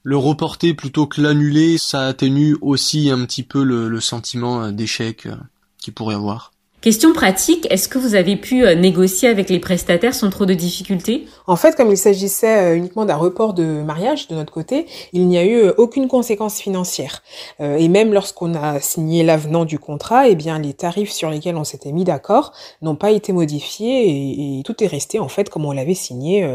le 0.05 0.17
reporter 0.17 0.73
plutôt 0.73 1.05
que 1.05 1.19
l'annuler, 1.19 1.77
ça 1.77 2.07
atténue 2.07 2.55
aussi 2.61 3.09
un 3.09 3.25
petit 3.25 3.43
peu 3.43 3.63
le, 3.63 3.89
le 3.89 3.99
sentiment 3.99 4.63
euh, 4.63 4.71
d'échec 4.71 5.25
euh, 5.25 5.35
qu'il 5.77 5.93
pourrait 5.93 6.15
avoir. 6.15 6.53
Question 6.85 7.13
pratique, 7.13 7.65
est-ce 7.71 7.89
que 7.89 7.97
vous 7.97 8.13
avez 8.13 8.35
pu 8.35 8.63
euh, 8.63 8.75
négocier 8.75 9.27
avec 9.27 9.49
les 9.49 9.57
prestataires 9.57 10.13
sans 10.13 10.29
trop 10.29 10.45
de 10.45 10.53
difficultés? 10.53 11.25
En 11.47 11.55
fait, 11.55 11.75
comme 11.75 11.89
il 11.89 11.97
s'agissait 11.97 12.59
euh, 12.59 12.75
uniquement 12.75 13.05
d'un 13.05 13.15
report 13.15 13.55
de 13.55 13.81
mariage 13.81 14.27
de 14.27 14.35
notre 14.35 14.53
côté, 14.53 14.85
il 15.11 15.27
n'y 15.27 15.39
a 15.39 15.43
eu 15.43 15.55
euh, 15.55 15.73
aucune 15.79 16.07
conséquence 16.07 16.59
financière. 16.59 17.23
Et 17.59 17.87
même 17.87 18.13
lorsqu'on 18.13 18.53
a 18.53 18.79
signé 18.79 19.23
l'avenant 19.23 19.65
du 19.65 19.79
contrat, 19.79 20.29
eh 20.29 20.35
bien 20.35 20.59
les 20.59 20.75
tarifs 20.75 21.09
sur 21.09 21.31
lesquels 21.31 21.55
on 21.55 21.63
s'était 21.63 21.91
mis 21.91 22.03
d'accord 22.03 22.53
n'ont 22.83 22.95
pas 22.95 23.09
été 23.09 23.33
modifiés 23.33 24.59
et, 24.59 24.63
tout 24.63 24.83
est 24.83 24.87
resté 24.87 25.17
en 25.17 25.27
fait 25.27 25.49
comme 25.49 25.65
on 25.65 25.71
l'avait 25.71 25.95
signé 25.95 26.47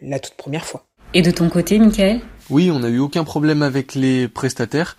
la 0.00 0.20
toute 0.20 0.34
première 0.34 0.64
fois. 0.64 0.84
Et 1.12 1.22
de 1.22 1.32
ton 1.32 1.48
côté, 1.48 1.80
Michael? 1.80 2.20
Oui, 2.50 2.70
on 2.70 2.80
n'a 2.80 2.88
eu 2.88 2.98
aucun 2.98 3.24
problème 3.24 3.62
avec 3.62 3.94
les 3.94 4.28
prestataires 4.28 4.96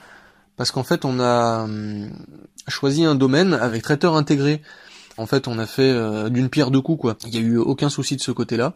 parce 0.57 0.71
qu'en 0.71 0.83
fait 0.83 1.05
on 1.05 1.19
a 1.19 1.63
hum, 1.63 2.09
choisi 2.67 3.03
un 3.03 3.15
domaine 3.15 3.53
avec 3.53 3.83
traiteur 3.83 4.15
intégré. 4.15 4.61
En 5.17 5.27
fait, 5.27 5.47
on 5.47 5.59
a 5.59 5.67
fait 5.67 5.91
euh, 5.91 6.29
d'une 6.29 6.49
pierre 6.49 6.71
deux 6.71 6.81
coups 6.81 7.01
quoi. 7.01 7.17
Il 7.25 7.35
y 7.35 7.37
a 7.37 7.41
eu 7.41 7.57
aucun 7.57 7.89
souci 7.89 8.15
de 8.15 8.21
ce 8.21 8.31
côté-là. 8.31 8.73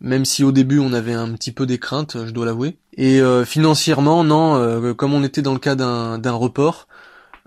Même 0.00 0.24
si 0.24 0.42
au 0.42 0.50
début 0.50 0.78
on 0.78 0.92
avait 0.92 1.12
un 1.12 1.30
petit 1.32 1.52
peu 1.52 1.66
des 1.66 1.78
craintes, 1.78 2.16
je 2.26 2.30
dois 2.30 2.46
l'avouer. 2.46 2.76
Et 2.96 3.20
euh, 3.20 3.44
financièrement, 3.44 4.24
non, 4.24 4.56
euh, 4.56 4.94
comme 4.94 5.14
on 5.14 5.22
était 5.22 5.42
dans 5.42 5.52
le 5.52 5.60
cas 5.60 5.74
d'un 5.76 6.32
report, 6.32 6.88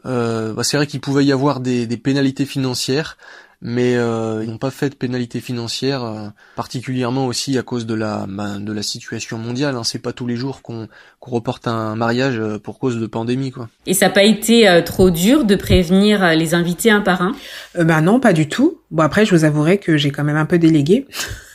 bah, 0.03 0.63
c'est 0.63 0.77
vrai 0.77 0.85
qu'il 0.85 1.01
pouvait 1.01 1.25
y 1.25 1.31
avoir 1.31 1.59
des 1.59 1.97
pénalités 1.97 2.45
financières, 2.45 3.17
mais 3.61 3.95
euh, 3.95 4.43
ils 4.43 4.49
n'ont 4.49 4.57
pas 4.57 4.71
fait 4.71 4.89
de 4.89 4.95
pénalité 4.95 5.39
financière, 5.39 6.03
euh, 6.03 6.27
particulièrement 6.55 7.25
aussi 7.25 7.57
à 7.57 7.63
cause 7.63 7.85
de 7.85 7.93
la 7.93 8.25
bah, 8.27 8.57
de 8.59 8.71
la 8.71 8.83
situation 8.83 9.37
mondiale. 9.37 9.75
Hein. 9.75 9.83
C'est 9.83 9.99
pas 9.99 10.13
tous 10.13 10.27
les 10.27 10.35
jours 10.35 10.61
qu'on 10.61 10.87
qu'on 11.19 11.31
reporte 11.31 11.67
un 11.67 11.95
mariage 11.95 12.37
euh, 12.37 12.59
pour 12.59 12.79
cause 12.79 12.99
de 12.99 13.07
pandémie, 13.07 13.51
quoi. 13.51 13.69
Et 13.85 13.93
ça 13.93 14.07
n'a 14.07 14.11
pas 14.11 14.23
été 14.23 14.81
trop 14.85 15.09
dur 15.09 15.45
de 15.45 15.55
prévenir 15.55 16.35
les 16.35 16.53
invités 16.53 16.91
un 16.91 17.01
par 17.01 17.21
un? 17.21 17.35
Ben 17.77 18.01
non, 18.01 18.19
pas 18.19 18.33
du 18.33 18.47
tout. 18.47 18.79
Bon 18.91 19.03
après, 19.03 19.25
je 19.25 19.35
vous 19.35 19.43
avouerai 19.43 19.77
que 19.77 19.97
j'ai 19.97 20.11
quand 20.11 20.23
même 20.23 20.37
un 20.37 20.45
peu 20.45 20.57
délégué. 20.57 21.07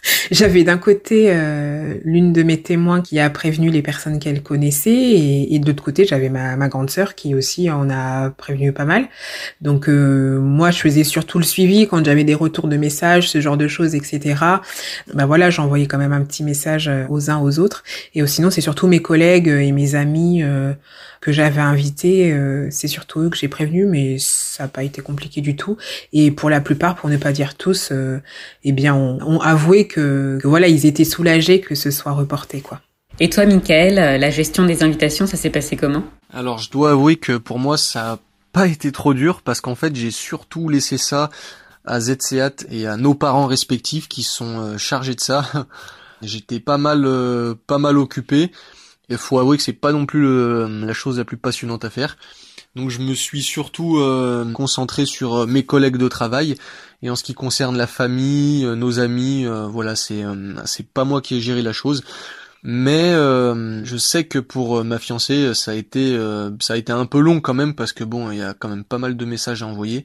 J'avais 0.30 0.64
d'un 0.64 0.78
côté 0.78 1.26
euh, 1.28 1.94
l'une 2.04 2.32
de 2.32 2.42
mes 2.42 2.60
témoins 2.62 3.00
qui 3.00 3.18
a 3.18 3.28
prévenu 3.30 3.70
les 3.70 3.82
personnes 3.82 4.18
qu'elle 4.18 4.42
connaissait 4.42 4.90
et, 4.90 5.58
de 5.58 5.66
l'autre 5.66 5.82
côté 5.82 6.04
j'avais 6.04 6.28
ma, 6.28 6.56
grande 6.68 6.90
sœur 6.90 7.14
qui 7.14 7.34
aussi 7.34 7.70
en 7.70 7.90
a 7.90 8.30
prévenu 8.30 8.72
pas 8.72 8.84
mal. 8.84 9.08
Donc 9.60 9.88
euh, 9.88 10.38
moi 10.38 10.70
je 10.70 10.78
faisais 10.78 11.04
surtout 11.04 11.38
le 11.38 11.44
suivi 11.44 11.86
quand 11.86 12.04
j'avais 12.04 12.24
des 12.24 12.34
retours 12.34 12.68
de 12.68 12.76
messages, 12.76 13.28
ce 13.28 13.40
genre 13.40 13.56
de 13.56 13.68
choses, 13.68 13.94
etc. 13.94 14.36
Bah 15.14 15.26
voilà, 15.26 15.50
j'envoyais 15.50 15.86
quand 15.86 15.98
même 15.98 16.12
un 16.12 16.22
petit 16.22 16.44
message 16.44 16.88
euh, 16.88 17.04
aux 17.08 17.30
uns 17.30 17.38
aux 17.38 17.58
autres. 17.58 17.82
Et 18.14 18.26
sinon 18.26 18.50
c'est 18.50 18.60
surtout 18.60 18.86
mes 18.86 19.02
collègues 19.02 19.48
et 19.48 19.72
mes 19.72 19.94
amis 19.94 20.42
que 21.20 21.32
j'avais 21.32 21.60
invités, 21.60 22.34
c'est 22.70 22.88
surtout 22.88 23.20
eux 23.20 23.28
que 23.28 23.36
j'ai 23.36 23.48
prévenu, 23.48 23.84
mais 23.84 24.16
ça 24.18 24.64
n'a 24.64 24.68
pas 24.68 24.82
été 24.84 25.02
compliqué 25.02 25.40
du 25.40 25.54
tout. 25.54 25.76
Et 26.12 26.30
pour 26.30 26.48
la 26.48 26.60
plupart, 26.60 26.96
pour 26.96 27.10
ne 27.10 27.16
pas 27.18 27.32
dire 27.32 27.56
tous, 27.56 27.92
eh 28.64 28.72
bien, 28.72 28.94
ont, 28.94 29.18
ont 29.20 29.40
avoué 29.40 29.86
que, 29.86 30.38
que 30.40 30.48
voilà, 30.48 30.68
ils 30.68 30.86
étaient 30.86 31.04
soulagés 31.04 31.60
que 31.60 31.74
ce 31.74 31.90
soit 31.90 32.12
reporté, 32.12 32.60
quoi. 32.60 32.80
Et 33.22 33.28
toi, 33.28 33.44
Michael, 33.44 34.18
la 34.18 34.30
gestion 34.30 34.64
des 34.64 34.82
invitations, 34.82 35.26
ça 35.26 35.36
s'est 35.36 35.50
passé 35.50 35.76
comment? 35.76 36.04
Alors, 36.32 36.56
je 36.56 36.70
dois 36.70 36.92
avouer 36.92 37.16
que 37.16 37.36
pour 37.36 37.58
moi, 37.58 37.76
ça 37.76 38.12
a 38.12 38.18
pas 38.52 38.66
été 38.66 38.92
trop 38.92 39.14
dur 39.14 39.42
parce 39.42 39.60
qu'en 39.60 39.74
fait, 39.74 39.94
j'ai 39.94 40.10
surtout 40.10 40.68
laissé 40.68 40.98
ça 40.98 41.30
à 41.84 42.00
ZCAT 42.00 42.64
et 42.70 42.86
à 42.86 42.96
nos 42.96 43.14
parents 43.14 43.46
respectifs 43.46 44.08
qui 44.08 44.22
sont 44.22 44.58
euh, 44.60 44.78
chargés 44.78 45.14
de 45.14 45.20
ça. 45.20 45.44
J'étais 46.22 46.60
pas 46.60 46.78
mal, 46.78 47.04
euh, 47.04 47.54
pas 47.66 47.78
mal 47.78 47.96
occupé. 47.96 48.52
Il 49.10 49.18
faut 49.18 49.38
avouer 49.38 49.56
que 49.56 49.62
c'est 49.62 49.72
pas 49.72 49.92
non 49.92 50.06
plus 50.06 50.24
la 50.86 50.92
chose 50.92 51.18
la 51.18 51.24
plus 51.24 51.36
passionnante 51.36 51.84
à 51.84 51.90
faire. 51.90 52.16
Donc 52.76 52.90
je 52.90 53.00
me 53.00 53.14
suis 53.14 53.42
surtout 53.42 53.98
euh, 53.98 54.50
concentré 54.52 55.04
sur 55.04 55.46
mes 55.46 55.64
collègues 55.64 55.96
de 55.96 56.06
travail 56.06 56.54
et 57.02 57.10
en 57.10 57.16
ce 57.16 57.24
qui 57.24 57.34
concerne 57.34 57.76
la 57.76 57.88
famille, 57.88 58.64
nos 58.64 59.00
amis, 59.00 59.44
voilà, 59.68 59.96
c'est 59.96 60.22
c'est 60.64 60.86
pas 60.86 61.04
moi 61.04 61.20
qui 61.20 61.36
ai 61.36 61.40
géré 61.40 61.62
la 61.62 61.72
chose. 61.72 62.04
Mais 62.62 63.12
je 63.12 63.96
sais 63.98 64.24
que 64.24 64.38
pour 64.38 64.84
ma 64.84 64.98
fiancée, 64.98 65.54
ça 65.54 65.72
a 65.72 65.74
été 65.74 66.16
ça 66.60 66.74
a 66.74 66.76
été 66.76 66.92
un 66.92 67.06
peu 67.06 67.18
long 67.18 67.40
quand 67.40 67.54
même 67.54 67.74
parce 67.74 67.92
que 67.92 68.04
bon, 68.04 68.30
il 68.30 68.38
y 68.38 68.42
a 68.42 68.54
quand 68.54 68.68
même 68.68 68.84
pas 68.84 68.98
mal 68.98 69.16
de 69.16 69.24
messages 69.24 69.62
à 69.62 69.66
envoyer 69.66 70.04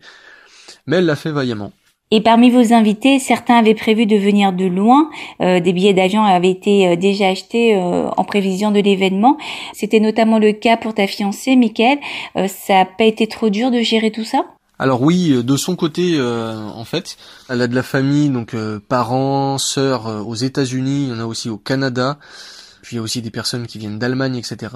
mais 0.87 0.97
elle 0.97 1.05
l'a 1.05 1.15
fait 1.15 1.31
vaillamment. 1.31 1.71
Et 2.11 2.21
parmi 2.21 2.51
vos 2.51 2.71
invités, 2.71 3.17
certains 3.17 3.55
avaient 3.55 3.73
prévu 3.73 4.05
de 4.05 4.15
venir 4.15 4.53
de 4.53 4.65
loin. 4.65 5.09
Euh, 5.41 5.59
des 5.59 5.73
billets 5.73 5.93
d'avion 5.93 6.23
avaient 6.23 6.51
été 6.51 6.87
euh, 6.87 6.95
déjà 6.95 7.29
achetés 7.29 7.75
euh, 7.75 8.09
en 8.15 8.23
prévision 8.23 8.69
de 8.69 8.79
l'événement. 8.79 9.37
C'était 9.73 9.99
notamment 9.99 10.37
le 10.37 10.51
cas 10.51 10.77
pour 10.77 10.93
ta 10.93 11.07
fiancée, 11.07 11.55
Mickaël. 11.55 11.97
ça 12.35 12.73
n'a 12.73 12.85
pas 12.85 13.05
été 13.05 13.27
trop 13.27 13.49
dur 13.49 13.71
de 13.71 13.79
gérer 13.79 14.11
tout 14.11 14.23
ça? 14.23 14.45
Alors 14.77 15.01
oui, 15.01 15.43
de 15.43 15.57
son 15.57 15.75
côté, 15.77 16.19
en 16.21 16.83
fait, 16.83 17.15
elle 17.49 17.61
a 17.61 17.67
de 17.67 17.75
la 17.75 17.81
famille, 17.81 18.29
donc 18.29 18.53
parents, 18.89 19.57
sœurs 19.57 20.27
aux 20.27 20.35
États-Unis, 20.35 21.05
il 21.05 21.09
y 21.09 21.13
en 21.13 21.19
a 21.21 21.25
aussi 21.25 21.49
au 21.49 21.57
Canada, 21.57 22.17
puis 22.81 22.95
il 22.95 22.97
y 22.97 22.99
a 22.99 23.01
aussi 23.01 23.21
des 23.21 23.31
personnes 23.31 23.67
qui 23.67 23.79
viennent 23.79 23.99
d'Allemagne, 23.99 24.35
etc. 24.35 24.73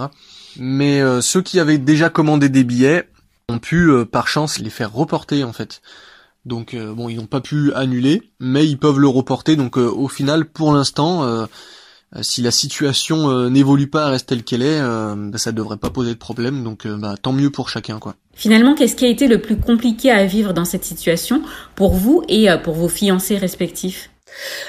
Mais 0.58 1.02
ceux 1.20 1.42
qui 1.42 1.60
avaient 1.60 1.78
déjà 1.78 2.10
commandé 2.10 2.48
des 2.48 2.64
billets, 2.64 3.10
ont 3.50 3.60
pu 3.60 3.90
euh, 3.90 4.06
par 4.06 4.28
chance 4.28 4.60
les 4.60 4.70
faire 4.70 4.94
reporter 4.94 5.44
en 5.44 5.54
fait. 5.54 5.82
Donc 6.46 6.74
euh, 6.74 6.94
bon, 6.94 7.10
ils 7.10 7.18
n'ont 7.18 7.28
pas 7.28 7.42
pu 7.42 7.74
annuler, 7.74 8.22
mais 8.40 8.66
ils 8.66 8.78
peuvent 8.78 9.00
le 9.00 9.08
reporter. 9.08 9.56
Donc 9.56 9.78
euh, 9.78 9.90
au 9.90 10.08
final, 10.08 10.46
pour 10.46 10.74
l'instant, 10.74 11.48
si 12.22 12.42
la 12.42 12.52
situation 12.52 13.50
n'évolue 13.50 13.88
pas, 13.88 14.08
reste 14.08 14.30
telle 14.30 14.44
qu'elle 14.44 14.64
est, 14.64 14.82
bah, 14.82 15.38
ça 15.38 15.52
devrait 15.52 15.78
pas 15.78 15.90
poser 15.90 16.12
de 16.12 16.18
problème. 16.18 16.64
Donc 16.64 16.88
bah, 16.88 17.16
tant 17.22 17.34
mieux 17.34 17.52
pour 17.52 17.70
chacun 17.70 18.00
quoi. 18.00 18.16
Finalement, 18.34 18.74
qu'est-ce 18.74 18.96
qui 18.96 19.06
a 19.06 19.10
été 19.10 19.28
le 19.28 19.42
plus 19.42 19.58
compliqué 19.58 20.10
à 20.12 20.26
vivre 20.26 20.54
dans 20.54 20.66
cette 20.66 20.86
situation 20.86 21.42
pour 21.76 21.94
vous 21.94 22.24
et 22.28 22.48
pour 22.64 22.74
vos 22.74 22.88
fiancés 22.88 23.38
respectifs? 23.38 24.10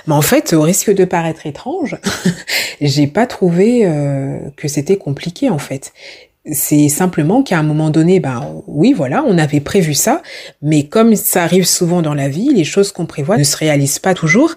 Mais 0.06 0.14
en 0.14 0.22
fait, 0.22 0.52
au 0.52 0.62
risque 0.62 0.90
de 0.90 1.04
paraître 1.04 1.46
étrange, 1.46 1.96
j'ai 2.80 3.06
pas 3.06 3.26
trouvé 3.26 3.82
que 4.56 4.68
c'était 4.68 4.98
compliqué 4.98 5.48
en 5.48 5.58
fait. 5.58 5.92
C'est 6.52 6.88
simplement 6.88 7.42
qu'à 7.42 7.58
un 7.58 7.62
moment 7.62 7.90
donné, 7.90 8.20
ben 8.20 8.62
oui, 8.66 8.92
voilà, 8.92 9.24
on 9.26 9.38
avait 9.38 9.60
prévu 9.60 9.94
ça, 9.94 10.22
mais 10.62 10.86
comme 10.86 11.14
ça 11.14 11.44
arrive 11.44 11.66
souvent 11.66 12.02
dans 12.02 12.14
la 12.14 12.28
vie, 12.28 12.52
les 12.52 12.64
choses 12.64 12.92
qu'on 12.92 13.06
prévoit 13.06 13.36
ne 13.36 13.44
se 13.44 13.56
réalisent 13.56 13.98
pas 13.98 14.14
toujours, 14.14 14.54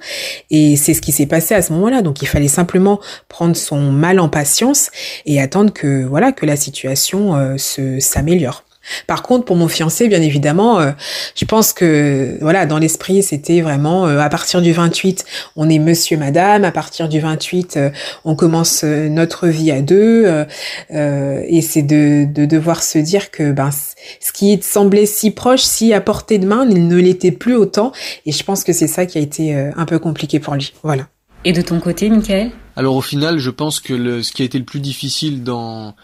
et 0.49 0.75
c'est 0.75 0.93
ce 0.93 1.01
qui 1.01 1.11
s'est 1.11 1.25
passé 1.25 1.53
à 1.53 1.61
ce 1.61 1.73
moment-là. 1.73 2.01
Donc 2.01 2.21
il 2.21 2.27
fallait 2.27 2.47
simplement 2.47 2.99
prendre 3.27 3.55
son 3.55 3.91
mal 3.91 4.19
en 4.19 4.29
patience 4.29 4.91
et 5.25 5.41
attendre 5.41 5.73
que 5.73 6.03
voilà 6.03 6.31
que 6.31 6.45
la 6.45 6.55
situation 6.55 7.35
euh, 7.35 7.57
se 7.57 7.99
s'améliore. 7.99 8.63
Par 9.07 9.23
contre, 9.23 9.45
pour 9.45 9.55
mon 9.55 9.67
fiancé, 9.67 10.07
bien 10.07 10.21
évidemment, 10.21 10.79
euh, 10.79 10.91
je 11.35 11.45
pense 11.45 11.73
que 11.73 12.37
voilà, 12.41 12.65
dans 12.65 12.77
l'esprit, 12.77 13.23
c'était 13.23 13.61
vraiment 13.61 14.07
euh, 14.07 14.19
à 14.19 14.29
partir 14.29 14.61
du 14.61 14.71
28, 14.71 15.25
on 15.55 15.69
est 15.69 15.79
monsieur 15.79 16.17
madame, 16.17 16.63
à 16.63 16.71
partir 16.71 17.09
du 17.09 17.19
28, 17.19 17.77
euh, 17.77 17.89
on 18.25 18.35
commence 18.35 18.83
notre 18.83 19.47
vie 19.47 19.71
à 19.71 19.81
deux 19.81 20.45
et 20.89 21.61
c'est 21.61 21.81
de, 21.81 22.25
de 22.25 22.45
devoir 22.45 22.83
se 22.83 22.97
dire 22.97 23.31
que 23.31 23.51
ben 23.51 23.69
ce 23.71 24.31
qui 24.31 24.59
semblait 24.61 25.05
si 25.05 25.31
proche, 25.31 25.61
si 25.61 25.93
à 25.93 26.01
portée 26.01 26.37
de 26.37 26.45
main, 26.45 26.67
il 26.69 26.87
ne 26.87 26.95
l'était 26.95 27.31
plus 27.31 27.55
autant 27.55 27.91
et 28.25 28.31
je 28.31 28.43
pense 28.43 28.63
que 28.63 28.73
c'est 28.73 28.87
ça 28.87 29.05
qui 29.05 29.17
a 29.17 29.21
été 29.21 29.53
un 29.53 29.85
peu 29.85 29.99
compliqué 29.99 30.39
pour 30.39 30.55
lui. 30.55 30.73
Voilà. 30.83 31.07
Et 31.45 31.51
de 31.51 31.61
ton 31.61 31.79
côté, 31.79 32.09
Michael? 32.09 32.51
Alors 32.75 32.95
au 32.95 33.01
final, 33.01 33.37
je 33.37 33.49
pense 33.49 33.79
que 33.79 33.93
le, 33.93 34.23
ce 34.23 34.31
qui 34.31 34.41
a 34.41 34.45
été 34.45 34.57
le 34.57 34.65
plus 34.65 34.79
difficile 34.79 35.43
dans 35.43 35.95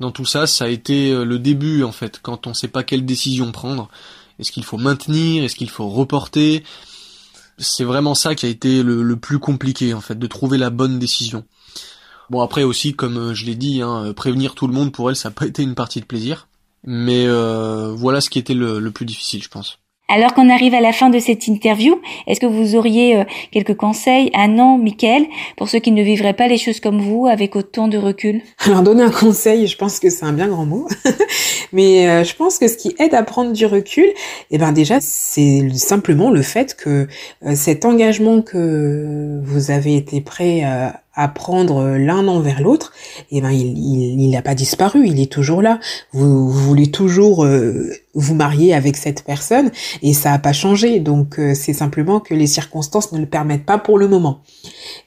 dans 0.00 0.12
tout 0.12 0.24
ça, 0.24 0.46
ça 0.46 0.64
a 0.66 0.68
été 0.68 1.10
euh, 1.10 1.24
le 1.24 1.38
début 1.38 1.82
en 1.82 1.92
fait, 1.92 2.20
quand 2.22 2.46
on 2.46 2.54
sait 2.54 2.68
pas 2.68 2.84
quelle 2.84 3.04
décision 3.04 3.52
prendre. 3.52 3.88
Est-ce 4.38 4.52
qu'il 4.52 4.64
faut 4.64 4.78
maintenir? 4.78 5.42
Est-ce 5.42 5.56
qu'il 5.56 5.70
faut 5.70 5.88
reporter? 5.88 6.62
C'est 7.58 7.84
vraiment 7.84 8.14
ça 8.14 8.36
qui 8.36 8.46
a 8.46 8.48
été 8.48 8.84
le, 8.84 9.16
plus 9.16 9.40
compliqué 9.40 9.94
en 9.94 10.00
fait, 10.00 10.16
de 10.16 10.26
trouver 10.28 10.58
la 10.58 10.70
bonne 10.70 11.00
décision. 11.00 11.44
Bon 12.30 12.40
après 12.40 12.62
aussi, 12.62 12.94
comme 12.94 13.16
euh, 13.16 13.34
je 13.34 13.44
l'ai 13.46 13.56
dit, 13.56 13.82
hein, 13.82 14.04
euh, 14.04 14.12
prévenir 14.12 14.54
tout 14.54 14.68
le 14.68 14.74
monde 14.74 14.92
pour 14.92 15.10
elle, 15.10 15.16
ça 15.16 15.30
n'a 15.30 15.34
pas 15.34 15.46
été 15.48 15.62
une 15.62 15.74
partie 15.74 16.00
de 16.00 16.06
plaisir. 16.06 16.46
Mais 16.84 17.26
voilà 17.26 18.20
ce 18.20 18.30
qui 18.30 18.38
était 18.38 18.54
le 18.54 18.90
plus 18.92 19.04
difficile, 19.04 19.42
je 19.42 19.48
pense. 19.48 19.80
Alors 20.10 20.32
qu'on 20.32 20.48
arrive 20.48 20.72
à 20.72 20.80
la 20.80 20.92
fin 20.92 21.10
de 21.10 21.18
cette 21.18 21.48
interview, 21.48 22.00
est-ce 22.26 22.40
que 22.40 22.46
vous 22.46 22.76
auriez 22.76 23.16
euh, 23.16 23.24
quelques 23.50 23.76
conseils 23.76 24.30
à 24.32 24.48
non, 24.48 24.78
Mickaël, 24.78 25.26
pour 25.58 25.68
ceux 25.68 25.80
qui 25.80 25.92
ne 25.92 26.02
vivraient 26.02 26.32
pas 26.32 26.48
les 26.48 26.56
choses 26.56 26.80
comme 26.80 26.98
vous, 26.98 27.26
avec 27.26 27.54
autant 27.56 27.88
de 27.88 27.98
recul? 27.98 28.40
Alors 28.64 28.82
donner 28.82 29.02
un 29.02 29.10
conseil, 29.10 29.66
je 29.66 29.76
pense 29.76 30.00
que 30.00 30.08
c'est 30.08 30.24
un 30.24 30.32
bien 30.32 30.48
grand 30.48 30.64
mot, 30.64 30.88
mais 31.74 32.08
euh, 32.08 32.24
je 32.24 32.34
pense 32.34 32.56
que 32.58 32.68
ce 32.68 32.78
qui 32.78 32.94
aide 32.98 33.12
à 33.12 33.22
prendre 33.22 33.52
du 33.52 33.66
recul, 33.66 34.06
eh 34.50 34.56
ben 34.56 34.72
déjà, 34.72 34.98
c'est 35.02 35.68
simplement 35.74 36.30
le 36.30 36.40
fait 36.40 36.74
que 36.74 37.06
euh, 37.44 37.54
cet 37.54 37.84
engagement 37.84 38.40
que 38.40 39.42
vous 39.44 39.70
avez 39.70 39.94
été 39.94 40.22
prêt 40.22 40.62
à 41.18 41.26
prendre 41.26 41.98
l'un 41.98 42.28
envers 42.28 42.62
l'autre, 42.62 42.92
eh 43.32 43.40
ben 43.40 43.50
il 43.50 43.76
il 44.28 44.30
n'a 44.30 44.42
pas 44.42 44.54
disparu, 44.54 45.06
il 45.06 45.20
est 45.20 45.30
toujours 45.30 45.62
là. 45.62 45.80
Vous, 46.12 46.48
voulez 46.48 46.90
toujours 46.90 47.44
euh, 47.44 47.90
vous 48.14 48.34
marier 48.34 48.72
avec 48.72 48.96
cette 48.96 49.24
personne 49.24 49.70
et 50.02 50.14
ça 50.14 50.30
n'a 50.30 50.38
pas 50.38 50.52
changé. 50.52 51.00
Donc 51.00 51.38
euh, 51.38 51.54
c'est 51.54 51.72
simplement 51.72 52.20
que 52.20 52.34
les 52.34 52.46
circonstances 52.46 53.12
ne 53.12 53.18
le 53.18 53.26
permettent 53.26 53.64
pas 53.64 53.78
pour 53.78 53.98
le 53.98 54.06
moment. 54.06 54.42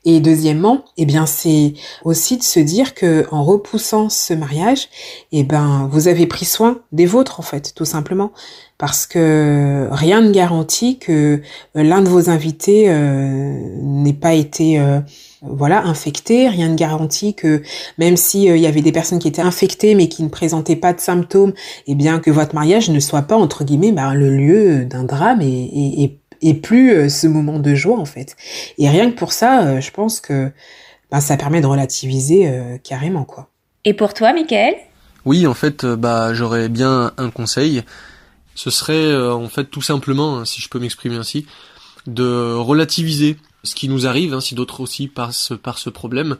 Et 0.04 0.20
deuxièmement, 0.20 0.84
eh 0.98 1.06
bien 1.06 1.26
c'est 1.26 1.74
aussi 2.04 2.38
de 2.38 2.44
se 2.44 2.60
dire 2.60 2.94
que 2.94 3.26
en 3.32 3.44
repoussant 3.44 4.10
ce 4.10 4.34
mariage, 4.34 4.90
eh 5.32 5.44
ben 5.44 5.88
vous 5.92 6.10
avez 6.10 6.28
pris 6.28 6.46
soin 6.46 6.80
des 6.92 7.06
vôtres 7.06 7.40
en 7.40 7.44
fait, 7.44 7.74
tout 7.74 7.86
simplement 7.86 8.32
parce 8.78 9.06
que 9.06 9.88
rien 9.92 10.22
ne 10.22 10.32
garantit 10.32 10.98
que 10.98 11.42
euh, 11.78 11.84
l'un 11.84 12.02
de 12.02 12.10
vos 12.10 12.30
invités 12.32 12.90
n'ait 13.82 14.14
pas 14.14 14.34
été 14.34 14.80
voilà, 15.42 15.84
infecté. 15.86 16.48
Rien 16.48 16.70
ne 16.70 16.76
garantit 16.76 17.34
que 17.34 17.64
même 17.98 18.16
si 18.16 18.50
euh, 18.50 18.56
il 18.56 18.62
y 18.62 18.68
avait 18.68 18.82
des 18.82 18.92
personnes 18.92 19.20
qui 19.20 19.28
étaient 19.28 19.42
infectées 19.42 19.96
mais 19.96 20.08
qui 20.08 20.24
ne 20.24 20.30
présentaient 20.30 20.76
pas 20.76 20.94
de 20.94 21.00
symptômes, 21.00 21.54
eh 21.88 21.96
bien 21.96 22.20
que 22.20 22.30
votre 22.30 22.54
mariage 22.54 22.90
ne 22.90 23.00
soit 23.00 23.24
pas 23.24 23.36
entre 23.36 23.64
guillemets 23.64 23.92
bah, 23.92 24.14
le 24.14 24.30
lieu 24.36 24.86
d'un 24.86 25.04
drame 25.04 25.42
et, 25.42 26.18
et, 26.42 26.54
plus 26.54 26.92
euh, 26.92 27.10
ce 27.10 27.28
moment 27.28 27.60
de 27.60 27.74
joie 27.74 28.00
en 28.00 28.06
fait. 28.06 28.36
Et 28.78 28.88
rien 28.90 29.10
que 29.10 29.16
pour 29.16 29.34
ça, 29.34 29.64
euh, 29.64 29.82
je 29.82 29.92
pense 29.92 30.20
que 30.20 30.52
bah, 31.10 31.22
ça 31.22 31.38
permet 31.38 31.62
de 31.62 31.68
relativiser 31.68 32.50
carrément 32.84 33.26
quoi. 33.26 33.50
Et 33.84 33.94
pour 33.94 34.14
toi, 34.14 34.34
Michael? 34.34 34.76
Oui, 35.26 35.46
en 35.46 35.54
fait, 35.54 35.86
bah 35.86 36.34
j'aurais 36.34 36.70
bien 36.70 37.12
un 37.18 37.30
conseil. 37.32 37.84
Ce 38.56 38.70
serait 38.70 39.16
en 39.16 39.50
fait 39.50 39.66
tout 39.66 39.82
simplement, 39.82 40.38
hein, 40.38 40.46
si 40.46 40.62
je 40.62 40.70
peux 40.70 40.80
m'exprimer 40.80 41.16
ainsi, 41.16 41.46
de 42.08 42.54
relativiser 42.54 43.38
ce 43.64 43.76
qui 43.76 43.90
nous 43.90 44.08
arrive, 44.08 44.34
hein, 44.34 44.42
si 44.42 44.56
d'autres 44.56 44.82
aussi 44.82 45.08
passent 45.08 45.54
par 45.62 45.78
ce 45.78 45.90
problème, 45.90 46.38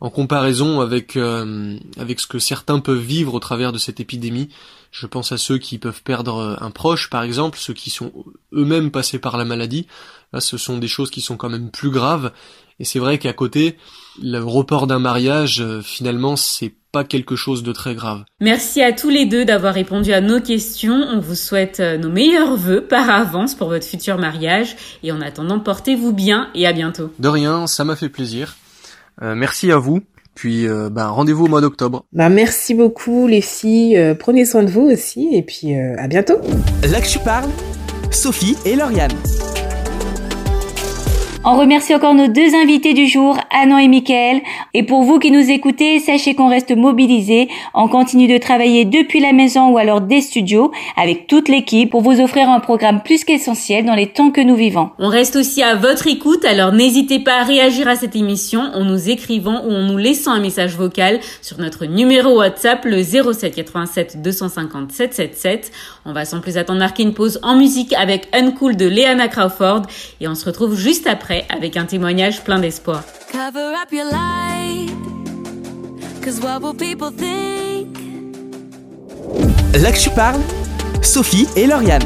en 0.00 0.10
comparaison 0.10 0.80
avec 0.80 1.16
euh, 1.16 1.78
avec 1.96 2.18
ce 2.18 2.26
que 2.26 2.40
certains 2.40 2.80
peuvent 2.80 2.98
vivre 2.98 3.34
au 3.34 3.38
travers 3.38 3.72
de 3.72 3.78
cette 3.78 4.00
épidémie. 4.00 4.48
Je 4.90 5.06
pense 5.06 5.30
à 5.30 5.38
ceux 5.38 5.58
qui 5.58 5.78
peuvent 5.78 6.02
perdre 6.02 6.38
euh, 6.38 6.56
un 6.60 6.72
proche, 6.72 7.08
par 7.08 7.22
exemple, 7.22 7.56
ceux 7.56 7.72
qui 7.72 7.90
sont 7.90 8.12
eux-mêmes 8.52 8.90
passés 8.90 9.20
par 9.20 9.36
la 9.36 9.44
maladie. 9.44 9.86
Là, 10.32 10.40
ce 10.40 10.56
sont 10.56 10.78
des 10.78 10.88
choses 10.88 11.10
qui 11.10 11.20
sont 11.20 11.36
quand 11.36 11.48
même 11.48 11.70
plus 11.70 11.90
graves. 11.90 12.32
Et 12.80 12.84
c'est 12.84 12.98
vrai 12.98 13.18
qu'à 13.18 13.32
côté, 13.32 13.76
le 14.20 14.40
report 14.40 14.88
d'un 14.88 14.98
mariage, 14.98 15.60
euh, 15.60 15.82
finalement, 15.82 16.34
c'est 16.34 16.74
pas 16.92 17.04
quelque 17.04 17.36
chose 17.36 17.62
de 17.62 17.72
très 17.72 17.94
grave. 17.94 18.24
Merci 18.40 18.82
à 18.82 18.92
tous 18.92 19.08
les 19.08 19.24
deux 19.24 19.44
d'avoir 19.44 19.74
répondu 19.74 20.12
à 20.12 20.20
nos 20.20 20.40
questions. 20.40 20.94
On 21.10 21.18
vous 21.18 21.34
souhaite 21.34 21.80
euh, 21.80 21.96
nos 21.96 22.10
meilleurs 22.10 22.56
voeux 22.56 22.82
par 22.82 23.08
avance 23.10 23.54
pour 23.54 23.68
votre 23.68 23.86
futur 23.86 24.18
mariage. 24.18 24.76
Et 25.02 25.10
en 25.10 25.20
attendant, 25.22 25.58
portez-vous 25.58 26.12
bien 26.12 26.48
et 26.54 26.66
à 26.66 26.72
bientôt. 26.72 27.10
De 27.18 27.28
rien, 27.28 27.66
ça 27.66 27.84
m'a 27.84 27.96
fait 27.96 28.10
plaisir. 28.10 28.56
Euh, 29.22 29.34
merci 29.34 29.72
à 29.72 29.78
vous. 29.78 30.02
Puis 30.34 30.66
euh, 30.68 30.90
bah, 30.90 31.08
rendez-vous 31.08 31.46
au 31.46 31.48
mois 31.48 31.60
d'octobre. 31.60 32.04
Bah, 32.12 32.28
merci 32.28 32.74
beaucoup 32.74 33.26
les 33.26 33.40
filles. 33.40 34.14
prenez 34.18 34.44
soin 34.44 34.62
de 34.62 34.70
vous 34.70 34.82
aussi. 34.82 35.30
Et 35.32 35.42
puis 35.42 35.74
à 35.74 36.06
bientôt. 36.08 36.38
Là 36.90 37.00
que 37.00 37.08
je 37.08 37.18
parle, 37.18 37.48
Sophie 38.10 38.56
et 38.66 38.76
Lauriane. 38.76 39.12
On 41.44 41.58
remercie 41.58 41.92
encore 41.92 42.14
nos 42.14 42.28
deux 42.28 42.54
invités 42.54 42.94
du 42.94 43.08
jour, 43.08 43.36
Anna 43.50 43.82
et 43.82 43.88
Michael. 43.88 44.42
Et 44.74 44.84
pour 44.84 45.02
vous 45.02 45.18
qui 45.18 45.32
nous 45.32 45.50
écoutez, 45.50 45.98
sachez 45.98 46.36
qu'on 46.36 46.48
reste 46.48 46.70
mobilisés. 46.70 47.48
On 47.74 47.88
continue 47.88 48.28
de 48.28 48.38
travailler 48.38 48.84
depuis 48.84 49.18
la 49.18 49.32
maison 49.32 49.70
ou 49.70 49.76
alors 49.76 50.00
des 50.02 50.20
studios 50.20 50.70
avec 50.96 51.26
toute 51.26 51.48
l'équipe 51.48 51.90
pour 51.90 52.00
vous 52.00 52.20
offrir 52.20 52.48
un 52.48 52.60
programme 52.60 53.02
plus 53.02 53.24
qu'essentiel 53.24 53.84
dans 53.84 53.96
les 53.96 54.06
temps 54.06 54.30
que 54.30 54.40
nous 54.40 54.54
vivons. 54.54 54.90
On 55.00 55.08
reste 55.08 55.34
aussi 55.34 55.64
à 55.64 55.74
votre 55.74 56.06
écoute, 56.06 56.44
alors 56.44 56.70
n'hésitez 56.70 57.18
pas 57.18 57.40
à 57.40 57.42
réagir 57.42 57.88
à 57.88 57.96
cette 57.96 58.14
émission 58.14 58.60
en 58.60 58.84
nous 58.84 59.10
écrivant 59.10 59.64
ou 59.64 59.72
en 59.72 59.82
nous 59.82 59.98
laissant 59.98 60.30
un 60.30 60.40
message 60.40 60.76
vocal 60.76 61.18
sur 61.40 61.58
notre 61.58 61.86
numéro 61.86 62.38
WhatsApp 62.38 62.84
le 62.84 63.02
07 63.02 63.52
87 63.52 64.22
250 64.22 64.92
777. 64.92 65.72
On 66.04 66.12
va 66.12 66.24
sans 66.24 66.40
plus 66.40 66.58
attendre 66.58 66.80
marquer 66.80 67.04
une 67.04 67.14
pause 67.14 67.38
en 67.42 67.56
musique 67.56 67.92
avec 67.92 68.28
Uncool 68.32 68.76
de 68.76 68.86
Leanna 68.86 69.28
Crawford 69.28 69.82
et 70.20 70.26
on 70.26 70.34
se 70.34 70.44
retrouve 70.44 70.76
juste 70.76 71.06
après 71.06 71.46
avec 71.48 71.76
un 71.76 71.84
témoignage 71.84 72.42
plein 72.42 72.58
d'espoir. 72.58 73.04
Là 79.74 79.92
que 79.92 79.98
tu 79.98 80.10
parles, 80.10 80.40
Sophie 81.02 81.46
et 81.56 81.66
Lauriane. 81.66 82.02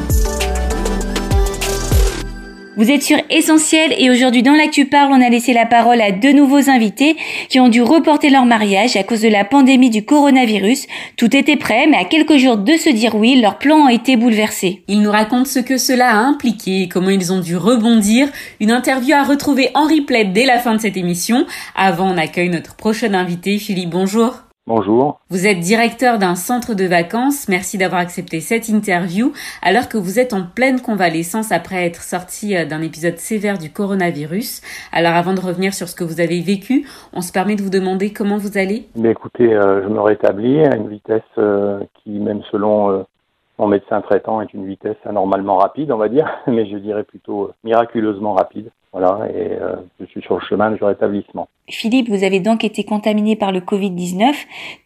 Vous 2.76 2.90
êtes 2.90 3.02
sur 3.02 3.16
Essentiel 3.30 3.94
et 3.96 4.10
aujourd'hui 4.10 4.42
dans 4.42 4.52
l'Actu 4.52 4.84
Parle, 4.84 5.10
on 5.10 5.22
a 5.22 5.30
laissé 5.30 5.54
la 5.54 5.64
parole 5.64 5.98
à 6.02 6.12
deux 6.12 6.34
nouveaux 6.34 6.68
invités 6.68 7.16
qui 7.48 7.58
ont 7.58 7.70
dû 7.70 7.80
reporter 7.80 8.28
leur 8.28 8.44
mariage 8.44 8.96
à 8.96 9.02
cause 9.02 9.22
de 9.22 9.28
la 9.28 9.46
pandémie 9.46 9.88
du 9.88 10.04
coronavirus. 10.04 10.86
Tout 11.16 11.34
était 11.34 11.56
prêt, 11.56 11.86
mais 11.86 11.96
à 11.96 12.04
quelques 12.04 12.36
jours 12.36 12.58
de 12.58 12.72
se 12.72 12.90
dire 12.90 13.14
oui, 13.14 13.40
leurs 13.40 13.56
plans 13.56 13.86
ont 13.86 13.88
été 13.88 14.16
bouleversés. 14.16 14.82
Ils 14.88 15.00
nous 15.00 15.10
racontent 15.10 15.46
ce 15.46 15.60
que 15.60 15.78
cela 15.78 16.10
a 16.10 16.16
impliqué 16.16 16.82
et 16.82 16.88
comment 16.88 17.08
ils 17.08 17.32
ont 17.32 17.40
dû 17.40 17.56
rebondir. 17.56 18.28
Une 18.60 18.70
interview 18.70 19.14
à 19.14 19.22
retrouver 19.22 19.70
en 19.72 19.84
replay 19.84 20.26
dès 20.26 20.44
la 20.44 20.58
fin 20.58 20.74
de 20.74 20.80
cette 20.82 20.98
émission. 20.98 21.46
Avant, 21.76 22.12
on 22.12 22.18
accueille 22.18 22.50
notre 22.50 22.76
prochain 22.76 23.14
invité. 23.14 23.56
Philippe, 23.56 23.88
bonjour. 23.88 24.45
Bonjour. 24.68 25.20
Vous 25.30 25.46
êtes 25.46 25.60
directeur 25.60 26.18
d'un 26.18 26.34
centre 26.34 26.74
de 26.74 26.86
vacances. 26.86 27.48
Merci 27.48 27.78
d'avoir 27.78 28.00
accepté 28.00 28.40
cette 28.40 28.68
interview 28.68 29.32
alors 29.62 29.88
que 29.88 29.96
vous 29.96 30.18
êtes 30.18 30.32
en 30.32 30.42
pleine 30.42 30.80
convalescence 30.80 31.52
après 31.52 31.86
être 31.86 32.02
sorti 32.02 32.56
euh, 32.56 32.64
d'un 32.64 32.82
épisode 32.82 33.18
sévère 33.18 33.58
du 33.58 33.70
coronavirus. 33.70 34.62
Alors 34.90 35.12
avant 35.12 35.34
de 35.34 35.40
revenir 35.40 35.72
sur 35.72 35.86
ce 35.86 35.94
que 35.94 36.02
vous 36.02 36.20
avez 36.20 36.40
vécu, 36.40 36.84
on 37.12 37.20
se 37.20 37.30
permet 37.30 37.54
de 37.54 37.62
vous 37.62 37.70
demander 37.70 38.12
comment 38.12 38.38
vous 38.38 38.58
allez? 38.58 38.88
Mais 38.96 39.12
écoutez, 39.12 39.54
euh, 39.54 39.84
je 39.84 39.88
me 39.88 40.00
rétablis 40.00 40.58
à 40.64 40.74
une 40.74 40.88
vitesse 40.88 41.22
euh, 41.38 41.78
qui, 42.02 42.10
même 42.10 42.42
selon 42.50 43.06
mon 43.60 43.68
médecin 43.68 44.00
traitant, 44.00 44.40
est 44.40 44.52
une 44.52 44.66
vitesse 44.66 44.96
anormalement 45.04 45.58
rapide, 45.58 45.92
on 45.92 45.96
va 45.96 46.08
dire, 46.08 46.28
mais 46.48 46.66
je 46.66 46.76
dirais 46.78 47.04
plutôt 47.04 47.52
miraculeusement 47.62 48.34
rapide. 48.34 48.70
Voilà, 48.98 49.28
et 49.30 49.52
euh, 49.60 49.76
je 50.00 50.06
suis 50.06 50.22
sur 50.22 50.36
le 50.36 50.40
chemin 50.40 50.70
du 50.70 50.82
rétablissement. 50.82 51.50
Philippe, 51.68 52.08
vous 52.08 52.24
avez 52.24 52.40
donc 52.40 52.64
été 52.64 52.82
contaminé 52.82 53.36
par 53.36 53.52
le 53.52 53.60
Covid-19. 53.60 54.32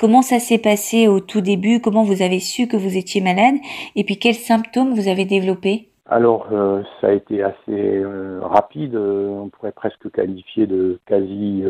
Comment 0.01 0.21
ça 0.21 0.41
s'est 0.41 0.59
passé 0.59 1.07
au 1.07 1.21
tout 1.21 1.41
début? 1.41 1.81
Comment 1.81 2.03
vous 2.03 2.21
avez 2.21 2.41
su 2.41 2.67
que 2.67 2.77
vous 2.77 2.97
étiez 2.97 3.21
malade? 3.21 3.55
Et 3.95 4.03
puis 4.03 4.19
quels 4.19 4.35
symptômes 4.35 4.95
vous 4.95 5.07
avez 5.07 5.27
développés? 5.27 5.87
Alors, 6.07 6.49
euh, 6.51 6.83
ça 7.01 7.07
a 7.07 7.13
été 7.13 7.41
assez 7.45 7.55
euh, 7.69 8.41
rapide. 8.43 8.97
on 8.97 9.49
pourrait 9.49 9.71
presque 9.71 10.11
qualifier 10.11 10.67
de 10.67 10.99
quasi 11.07 11.63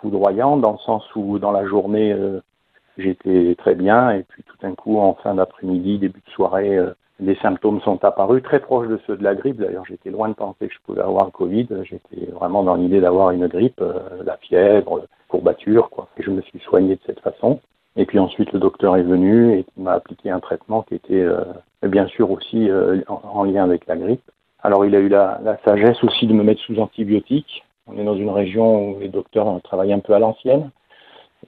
foudroyant, 0.00 0.56
dans 0.56 0.72
le 0.72 0.78
sens 0.78 1.04
où 1.14 1.38
dans 1.38 1.52
la 1.52 1.66
journée, 1.66 2.16
j'étais 2.96 3.56
très 3.58 3.74
bien, 3.74 4.10
et 4.10 4.22
puis 4.22 4.42
tout 4.44 4.56
d'un 4.62 4.74
coup, 4.74 4.98
en 4.98 5.12
fin 5.22 5.34
d'après-midi, 5.34 5.98
début 5.98 6.22
de 6.26 6.32
soirée, 6.32 6.78
les 7.20 7.36
symptômes 7.36 7.80
sont 7.82 8.04
apparus 8.04 8.42
très 8.42 8.60
proches 8.60 8.88
de 8.88 8.98
ceux 9.06 9.16
de 9.16 9.22
la 9.22 9.34
grippe. 9.34 9.58
D'ailleurs, 9.58 9.84
j'étais 9.86 10.10
loin 10.10 10.28
de 10.28 10.34
penser 10.34 10.66
que 10.66 10.74
je 10.74 10.80
pouvais 10.84 11.00
avoir 11.00 11.26
le 11.26 11.30
Covid. 11.30 11.68
J'étais 11.84 12.26
vraiment 12.32 12.64
dans 12.64 12.74
l'idée 12.74 13.00
d'avoir 13.00 13.30
une 13.30 13.46
grippe, 13.46 13.80
euh, 13.80 14.22
la 14.24 14.36
fièvre, 14.38 15.06
courbature, 15.28 15.90
quoi. 15.90 16.08
Et 16.18 16.22
je 16.22 16.30
me 16.30 16.42
suis 16.42 16.58
soigné 16.60 16.96
de 16.96 17.00
cette 17.06 17.20
façon. 17.20 17.60
Et 17.96 18.04
puis 18.04 18.18
ensuite, 18.18 18.52
le 18.52 18.58
docteur 18.58 18.96
est 18.96 19.04
venu 19.04 19.52
et 19.52 19.64
m'a 19.76 19.92
appliqué 19.92 20.30
un 20.30 20.40
traitement 20.40 20.82
qui 20.82 20.96
était 20.96 21.20
euh, 21.20 21.44
bien 21.84 22.08
sûr 22.08 22.32
aussi 22.32 22.68
euh, 22.68 23.00
en, 23.06 23.44
lien 23.44 23.62
avec 23.62 23.86
la 23.86 23.96
grippe. 23.96 24.28
Alors, 24.64 24.84
il 24.84 24.96
a 24.96 24.98
eu 24.98 25.08
la, 25.08 25.40
la, 25.44 25.56
sagesse 25.58 26.02
aussi 26.02 26.26
de 26.26 26.32
me 26.32 26.42
mettre 26.42 26.62
sous 26.62 26.80
antibiotiques. 26.80 27.64
On 27.86 27.96
est 27.96 28.04
dans 28.04 28.16
une 28.16 28.30
région 28.30 28.90
où 28.90 28.98
les 28.98 29.08
docteurs 29.08 29.60
travaillent 29.62 29.92
un 29.92 30.00
peu 30.00 30.14
à 30.14 30.18
l'ancienne. 30.18 30.70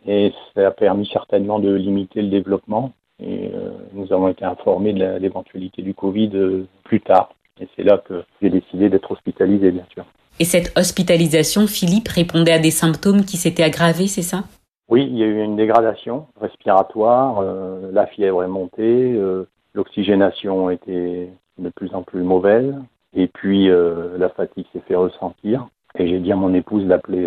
Et 0.07 0.33
ça 0.55 0.69
a 0.69 0.71
permis 0.71 1.07
certainement 1.07 1.59
de 1.59 1.73
limiter 1.73 2.23
le 2.23 2.29
développement 2.29 2.93
et 3.21 3.51
euh, 3.55 3.71
nous 3.93 4.13
avons 4.13 4.29
été 4.29 4.45
informés 4.45 4.93
de 4.93 5.17
l'éventualité 5.19 5.83
du 5.83 5.95
Covid 5.95 6.31
euh, 6.35 6.67
plus 6.85 7.01
tard. 7.01 7.31
Et 7.61 7.69
c'est 7.75 7.83
là 7.83 7.99
que 7.99 8.23
j'ai 8.43 8.51
décidé 8.51 8.89
d'être 8.89 9.11
hospitalisé, 9.11 9.71
bien 9.71 9.87
sûr. 9.93 10.05
Et 10.39 10.45
cette 10.45 10.77
hospitalisation, 10.77 11.67
Philippe, 11.67 12.09
répondait 12.09 12.53
à 12.53 12.59
des 12.59 12.71
symptômes 12.71 13.25
qui 13.25 13.39
s'étaient 13.39 13.63
aggravés, 13.63 14.07
c'est 14.07 14.23
ça? 14.23 14.45
Oui, 14.89 15.09
il 15.11 15.17
y 15.17 15.23
a 15.25 15.27
eu 15.27 15.43
une 15.43 15.57
dégradation 15.57 16.27
respiratoire, 16.41 17.39
euh, 17.41 17.91
la 17.93 18.07
fièvre 18.07 18.45
est 18.45 18.49
montée, 18.49 19.15
euh, 19.15 19.49
l'oxygénation 19.75 20.71
était 20.71 21.31
de 21.59 21.69
plus 21.71 21.93
en 21.95 22.03
plus 22.03 22.23
mauvaise, 22.23 22.75
et 23.15 23.27
puis 23.27 23.71
euh, 23.71 24.17
la 24.19 24.29
fatigue 24.29 24.67
s'est 24.73 24.83
fait 24.87 24.95
ressentir. 24.95 25.67
Et 25.99 26.07
j'ai 26.07 26.19
dit 26.19 26.31
à 26.31 26.37
mon 26.37 26.53
épouse 26.53 26.85
d'appeler 26.85 27.27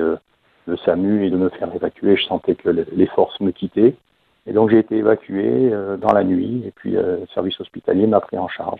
le 0.67 0.77
SAMU 0.85 1.25
et 1.25 1.31
de 1.31 1.35
me 1.35 1.49
faire 1.49 1.73
évacuer. 1.73 2.15
Je 2.15 2.25
sentais 2.25 2.53
que 2.53 2.69
les 2.69 3.07
forces 3.07 3.39
me 3.41 3.49
quittaient. 3.49 3.95
Et 4.49 4.53
donc 4.53 4.71
j'ai 4.71 4.79
été 4.79 4.97
évacué 4.97 5.69
euh, 5.71 5.95
dans 5.95 6.11
la 6.11 6.23
nuit. 6.23 6.63
Et 6.65 6.71
puis 6.71 6.97
euh, 6.97 7.17
le 7.21 7.27
service 7.33 7.59
hospitalier 7.61 8.07
m'a 8.07 8.19
pris 8.19 8.37
en 8.37 8.47
charge. 8.47 8.79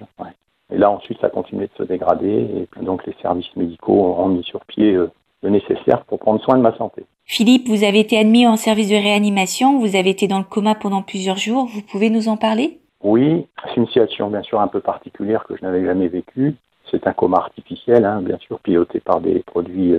Et 0.73 0.77
là 0.77 0.89
ensuite 0.89 1.19
ça 1.21 1.27
a 1.27 1.29
continué 1.29 1.67
de 1.67 1.71
se 1.77 1.83
dégrader. 1.83 2.47
Et 2.57 2.67
puis, 2.71 2.83
donc 2.83 3.05
les 3.05 3.15
services 3.21 3.55
médicaux 3.55 4.15
ont 4.17 4.29
mis 4.29 4.43
sur 4.43 4.65
pied 4.65 4.95
euh, 4.95 5.11
le 5.43 5.51
nécessaire 5.51 6.03
pour 6.05 6.19
prendre 6.19 6.41
soin 6.41 6.57
de 6.57 6.63
ma 6.63 6.75
santé. 6.75 7.05
Philippe, 7.25 7.67
vous 7.67 7.83
avez 7.83 7.99
été 7.99 8.17
admis 8.17 8.47
en 8.47 8.55
service 8.55 8.89
de 8.89 8.95
réanimation, 8.95 9.79
vous 9.79 9.95
avez 9.95 10.09
été 10.09 10.27
dans 10.27 10.39
le 10.39 10.43
coma 10.43 10.73
pendant 10.73 11.03
plusieurs 11.03 11.37
jours, 11.37 11.67
vous 11.71 11.83
pouvez 11.83 12.09
nous 12.09 12.27
en 12.27 12.37
parler? 12.37 12.79
Oui, 13.03 13.45
c'est 13.63 13.77
une 13.77 13.85
situation 13.85 14.29
bien 14.29 14.41
sûr 14.41 14.59
un 14.59 14.67
peu 14.67 14.81
particulière 14.81 15.45
que 15.45 15.55
je 15.55 15.61
n'avais 15.61 15.85
jamais 15.85 16.07
vécue. 16.07 16.55
C'est 16.89 17.05
un 17.05 17.13
coma 17.13 17.37
artificiel, 17.37 18.03
hein, 18.03 18.21
bien 18.21 18.37
sûr, 18.39 18.59
piloté 18.59 18.99
par 18.99 19.21
des 19.21 19.43
produits 19.45 19.93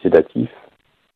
sédatifs 0.00 0.54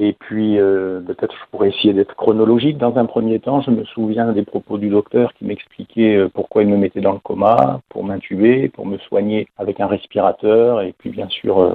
et 0.00 0.12
puis, 0.12 0.58
euh, 0.58 1.00
peut-être 1.00 1.34
je 1.34 1.50
pourrais 1.50 1.68
essayer 1.68 1.92
d'être 1.92 2.16
chronologique. 2.16 2.78
Dans 2.78 2.96
un 2.96 3.06
premier 3.06 3.38
temps, 3.38 3.60
je 3.60 3.70
me 3.70 3.84
souviens 3.84 4.32
des 4.32 4.44
propos 4.44 4.76
du 4.76 4.88
docteur 4.88 5.32
qui 5.34 5.44
m'expliquait 5.44 6.16
euh, 6.16 6.28
pourquoi 6.28 6.62
il 6.62 6.68
me 6.68 6.76
mettait 6.76 7.00
dans 7.00 7.12
le 7.12 7.20
coma, 7.20 7.80
pour 7.90 8.02
m'intuber, 8.02 8.68
pour 8.68 8.86
me 8.86 8.98
soigner 8.98 9.46
avec 9.56 9.78
un 9.80 9.86
respirateur, 9.86 10.80
et 10.82 10.92
puis 10.98 11.10
bien 11.10 11.28
sûr 11.28 11.60
euh, 11.60 11.74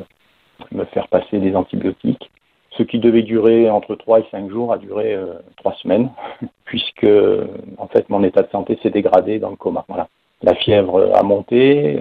me 0.72 0.84
faire 0.86 1.08
passer 1.08 1.40
des 1.40 1.56
antibiotiques. 1.56 2.30
Ce 2.72 2.84
qui 2.84 3.00
devait 3.00 3.24
durer 3.24 3.70
entre 3.70 3.96
3 3.96 4.20
et 4.20 4.26
5 4.32 4.50
jours 4.50 4.74
a 4.74 4.78
duré 4.78 5.14
euh, 5.14 5.36
3 5.58 5.76
semaines, 5.82 6.10
puisque 6.66 7.08
en 7.78 7.88
fait 7.88 8.10
mon 8.10 8.24
état 8.24 8.42
de 8.42 8.50
santé 8.52 8.78
s'est 8.84 8.90
dégradé 8.90 9.40
dans 9.40 9.50
le 9.50 9.56
coma. 9.56 9.86
Voilà. 9.88 10.10
La 10.42 10.56
fièvre 10.56 11.12
a 11.16 11.24
monté, 11.24 12.00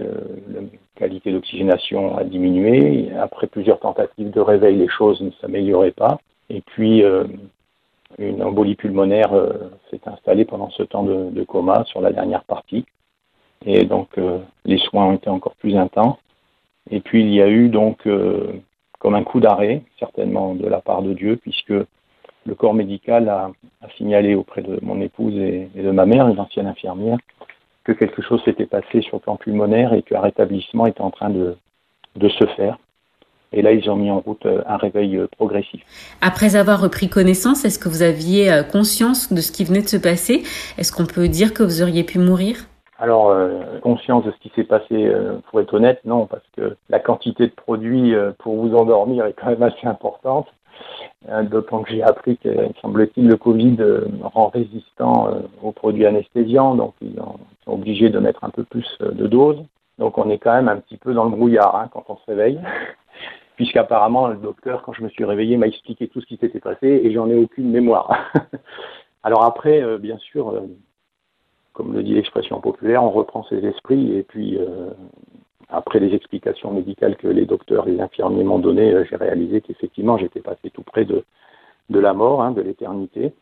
la 0.48 0.60
qualité 0.98 1.32
d'oxygénation 1.32 2.18
a 2.18 2.24
diminué. 2.24 3.10
Après 3.18 3.46
plusieurs 3.46 3.78
tentatives 3.78 4.30
de 4.30 4.40
réveil, 4.40 4.76
les 4.76 4.88
choses 4.88 5.20
ne 5.20 5.30
s'amélioraient 5.40 5.92
pas. 5.92 6.18
Et 6.50 6.60
puis, 6.60 7.04
euh, 7.04 7.24
une 8.18 8.42
embolie 8.42 8.74
pulmonaire 8.74 9.32
euh, 9.32 9.70
s'est 9.90 10.00
installée 10.06 10.44
pendant 10.44 10.70
ce 10.70 10.82
temps 10.82 11.04
de, 11.04 11.44
coma 11.44 11.84
sur 11.84 12.00
la 12.00 12.12
dernière 12.12 12.44
partie. 12.44 12.84
Et 13.64 13.84
donc, 13.84 14.08
euh, 14.18 14.38
les 14.64 14.78
soins 14.78 15.06
ont 15.06 15.14
été 15.14 15.30
encore 15.30 15.54
plus 15.56 15.76
intenses. 15.76 16.18
Et 16.90 17.00
puis, 17.00 17.22
il 17.22 17.32
y 17.32 17.42
a 17.42 17.48
eu 17.48 17.68
donc 17.68 18.08
comme 18.98 19.14
un 19.14 19.22
coup 19.22 19.40
d'arrêt, 19.40 19.82
certainement 19.98 20.54
de 20.54 20.66
la 20.66 20.80
part 20.80 21.02
de 21.02 21.12
Dieu, 21.12 21.36
puisque 21.36 21.74
le 22.46 22.54
corps 22.54 22.72
médical 22.74 23.28
a, 23.28 23.50
a 23.82 23.88
signalé 23.98 24.34
auprès 24.34 24.62
de 24.62 24.78
mon 24.82 25.00
épouse 25.02 25.34
et, 25.36 25.68
et 25.76 25.82
de 25.82 25.90
ma 25.90 26.06
mère, 26.06 26.28
une 26.28 26.40
ancienne 26.40 26.66
infirmière, 26.66 27.18
que 27.88 27.92
quelque 27.92 28.20
chose 28.20 28.42
s'était 28.44 28.66
passé 28.66 29.00
sur 29.00 29.16
le 29.16 29.20
plan 29.20 29.36
pulmonaire 29.36 29.94
et 29.94 30.02
qu'un 30.02 30.20
rétablissement 30.20 30.84
était 30.86 31.00
en 31.00 31.10
train 31.10 31.30
de, 31.30 31.56
de 32.16 32.28
se 32.28 32.44
faire. 32.56 32.76
Et 33.50 33.62
là, 33.62 33.72
ils 33.72 33.88
ont 33.88 33.96
mis 33.96 34.10
en 34.10 34.20
route 34.20 34.44
euh, 34.44 34.60
un 34.66 34.76
réveil 34.76 35.16
euh, 35.16 35.26
progressif. 35.26 35.80
Après 36.20 36.54
avoir 36.54 36.82
repris 36.82 37.08
connaissance, 37.08 37.64
est-ce 37.64 37.78
que 37.78 37.88
vous 37.88 38.02
aviez 38.02 38.52
euh, 38.52 38.62
conscience 38.62 39.32
de 39.32 39.40
ce 39.40 39.50
qui 39.52 39.64
venait 39.64 39.80
de 39.80 39.88
se 39.88 39.96
passer? 39.96 40.42
Est-ce 40.76 40.92
qu'on 40.92 41.06
peut 41.06 41.28
dire 41.28 41.54
que 41.54 41.62
vous 41.62 41.80
auriez 41.80 42.04
pu 42.04 42.18
mourir? 42.18 42.66
Alors, 42.98 43.30
euh, 43.30 43.78
conscience 43.80 44.24
de 44.24 44.32
ce 44.32 44.36
qui 44.42 44.52
s'est 44.54 44.64
passé, 44.64 44.92
euh, 44.92 45.38
pour 45.48 45.60
être 45.60 45.72
honnête, 45.72 46.00
non, 46.04 46.26
parce 46.26 46.42
que 46.56 46.76
la 46.90 46.98
quantité 46.98 47.46
de 47.46 47.52
produits 47.52 48.14
euh, 48.14 48.32
pour 48.38 48.56
vous 48.56 48.74
endormir 48.74 49.24
est 49.24 49.32
quand 49.34 49.46
même 49.46 49.62
assez 49.62 49.86
importante. 49.86 50.48
D'autant 51.26 51.82
que 51.82 51.90
j'ai 51.90 52.02
appris 52.02 52.38
que, 52.38 52.48
semble-t-il, 52.80 53.26
le 53.26 53.36
Covid 53.36 53.76
rend 54.22 54.48
résistant 54.48 55.28
aux 55.62 55.72
produits 55.72 56.06
anesthésiants, 56.06 56.76
donc 56.76 56.94
ils 57.02 57.16
sont 57.64 57.72
obligés 57.72 58.08
de 58.08 58.20
mettre 58.20 58.44
un 58.44 58.50
peu 58.50 58.62
plus 58.62 58.86
de 59.00 59.26
doses. 59.26 59.62
Donc 59.98 60.16
on 60.16 60.30
est 60.30 60.38
quand 60.38 60.54
même 60.54 60.68
un 60.68 60.76
petit 60.76 60.96
peu 60.96 61.12
dans 61.12 61.24
le 61.24 61.30
brouillard 61.30 61.74
hein, 61.74 61.88
quand 61.92 62.04
on 62.08 62.16
se 62.16 62.24
réveille, 62.26 62.60
puisqu'apparemment 63.56 64.28
le 64.28 64.36
docteur, 64.36 64.82
quand 64.82 64.92
je 64.92 65.02
me 65.02 65.08
suis 65.08 65.24
réveillé, 65.24 65.56
m'a 65.56 65.66
expliqué 65.66 66.06
tout 66.06 66.20
ce 66.20 66.26
qui 66.26 66.36
s'était 66.36 66.60
passé 66.60 66.86
et 66.86 67.12
j'en 67.12 67.28
ai 67.28 67.34
aucune 67.34 67.70
mémoire. 67.70 68.32
Alors 69.24 69.44
après, 69.44 69.98
bien 69.98 70.18
sûr, 70.18 70.62
comme 71.72 71.94
le 71.94 72.04
dit 72.04 72.14
l'expression 72.14 72.60
populaire, 72.60 73.02
on 73.02 73.10
reprend 73.10 73.42
ses 73.44 73.64
esprits 73.66 74.16
et 74.16 74.22
puis 74.22 74.56
après 75.68 76.00
les 76.00 76.14
explications 76.14 76.72
médicales 76.72 77.16
que 77.16 77.28
les 77.28 77.44
docteurs 77.44 77.86
et 77.88 77.92
les 77.92 78.00
infirmiers 78.00 78.44
m'ont 78.44 78.58
données, 78.58 79.04
j'ai 79.08 79.16
réalisé 79.16 79.60
qu'effectivement 79.60 80.16
j'étais 80.16 80.40
passé 80.40 80.70
tout 80.70 80.82
près 80.82 81.04
de, 81.04 81.24
la 81.90 82.14
mort, 82.14 82.42
hein, 82.42 82.52
de 82.52 82.62
l'éternité. 82.62 83.32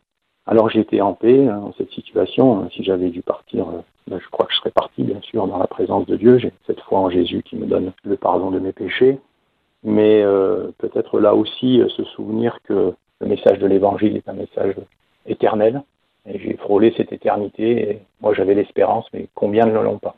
Alors 0.45 0.69
j'étais 0.69 1.01
en 1.01 1.13
paix 1.13 1.47
hein, 1.47 1.61
dans 1.61 1.73
cette 1.73 1.91
situation. 1.91 2.69
Si 2.71 2.83
j'avais 2.83 3.09
dû 3.09 3.21
partir, 3.21 3.65
ben, 4.07 4.19
je 4.19 4.29
crois 4.29 4.45
que 4.45 4.53
je 4.53 4.57
serais 4.57 4.71
parti, 4.71 5.03
bien 5.03 5.21
sûr, 5.21 5.47
dans 5.47 5.57
la 5.57 5.67
présence 5.67 6.05
de 6.05 6.15
Dieu. 6.15 6.37
J'ai 6.37 6.51
cette 6.65 6.81
foi 6.81 6.99
en 6.99 7.09
Jésus 7.09 7.43
qui 7.43 7.55
me 7.55 7.65
donne 7.65 7.93
le 8.03 8.17
pardon 8.17 8.51
de 8.51 8.59
mes 8.59 8.73
péchés. 8.73 9.19
Mais 9.83 10.21
euh, 10.23 10.71
peut-être 10.79 11.19
là 11.19 11.35
aussi 11.35 11.81
se 11.95 12.03
souvenir 12.03 12.59
que 12.63 12.93
le 13.19 13.27
message 13.27 13.59
de 13.59 13.67
l'Évangile 13.67 14.17
est 14.17 14.27
un 14.27 14.33
message 14.33 14.75
éternel. 15.25 15.83
Et 16.25 16.39
j'ai 16.39 16.57
frôlé 16.57 16.93
cette 16.97 17.13
éternité. 17.13 17.89
Et 17.89 17.99
moi, 18.21 18.33
j'avais 18.33 18.53
l'espérance, 18.53 19.05
mais 19.13 19.27
combien 19.33 19.65
ne 19.65 19.79
l'ont 19.79 19.99
pas? 19.99 20.15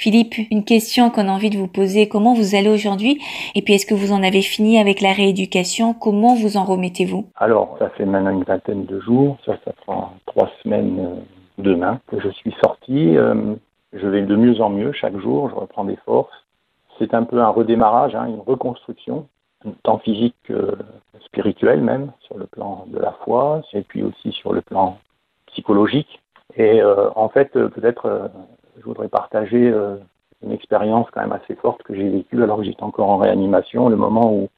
Philippe, 0.00 0.34
une 0.50 0.64
question 0.64 1.10
qu'on 1.10 1.28
a 1.28 1.30
envie 1.30 1.50
de 1.50 1.58
vous 1.58 1.68
poser. 1.68 2.08
Comment 2.08 2.32
vous 2.32 2.54
allez 2.54 2.70
aujourd'hui? 2.70 3.20
Et 3.54 3.60
puis, 3.60 3.74
est-ce 3.74 3.84
que 3.84 3.92
vous 3.92 4.12
en 4.12 4.22
avez 4.22 4.40
fini 4.40 4.80
avec 4.80 5.02
la 5.02 5.12
rééducation? 5.12 5.92
Comment 5.92 6.34
vous 6.34 6.56
en 6.56 6.64
remettez-vous? 6.64 7.26
Alors, 7.36 7.76
ça 7.78 7.90
fait 7.90 8.06
maintenant 8.06 8.30
une 8.30 8.44
vingtaine 8.44 8.86
de 8.86 8.98
jours. 8.98 9.36
Ça, 9.44 9.58
ça 9.62 9.72
fera 9.84 10.14
trois 10.24 10.50
semaines 10.62 10.98
euh, 11.00 11.20
demain 11.58 12.00
que 12.06 12.18
je 12.18 12.30
suis 12.30 12.54
sorti. 12.64 13.14
Euh, 13.14 13.54
je 13.92 14.06
vais 14.06 14.22
de 14.22 14.34
mieux 14.36 14.58
en 14.62 14.70
mieux 14.70 14.92
chaque 14.92 15.18
jour. 15.18 15.50
Je 15.50 15.54
reprends 15.54 15.84
des 15.84 15.98
forces. 16.06 16.32
C'est 16.98 17.12
un 17.12 17.24
peu 17.24 17.42
un 17.42 17.50
redémarrage, 17.50 18.14
hein, 18.14 18.24
une 18.26 18.40
reconstruction, 18.40 19.26
tant 19.82 19.98
physique 19.98 20.36
que 20.44 20.78
spirituel 21.26 21.82
même, 21.82 22.10
sur 22.22 22.38
le 22.38 22.46
plan 22.46 22.86
de 22.86 22.98
la 22.98 23.12
foi, 23.24 23.60
et 23.74 23.82
puis 23.82 24.02
aussi 24.02 24.32
sur 24.32 24.54
le 24.54 24.62
plan 24.62 24.96
psychologique. 25.48 26.22
Et 26.56 26.80
euh, 26.80 27.10
en 27.16 27.28
fait, 27.28 27.52
peut-être 27.52 28.30
je 28.80 28.84
voudrais 28.86 29.08
partager 29.08 29.70
euh, 29.70 29.96
une 30.42 30.52
expérience 30.52 31.06
quand 31.12 31.20
même 31.20 31.32
assez 31.32 31.54
forte 31.56 31.82
que 31.82 31.94
j'ai 31.94 32.08
vécue 32.08 32.42
alors 32.42 32.58
que 32.58 32.64
j'étais 32.64 32.82
encore 32.82 33.10
en 33.10 33.18
réanimation, 33.18 33.88
le 33.88 33.96
moment 33.96 34.32
où 34.32 34.48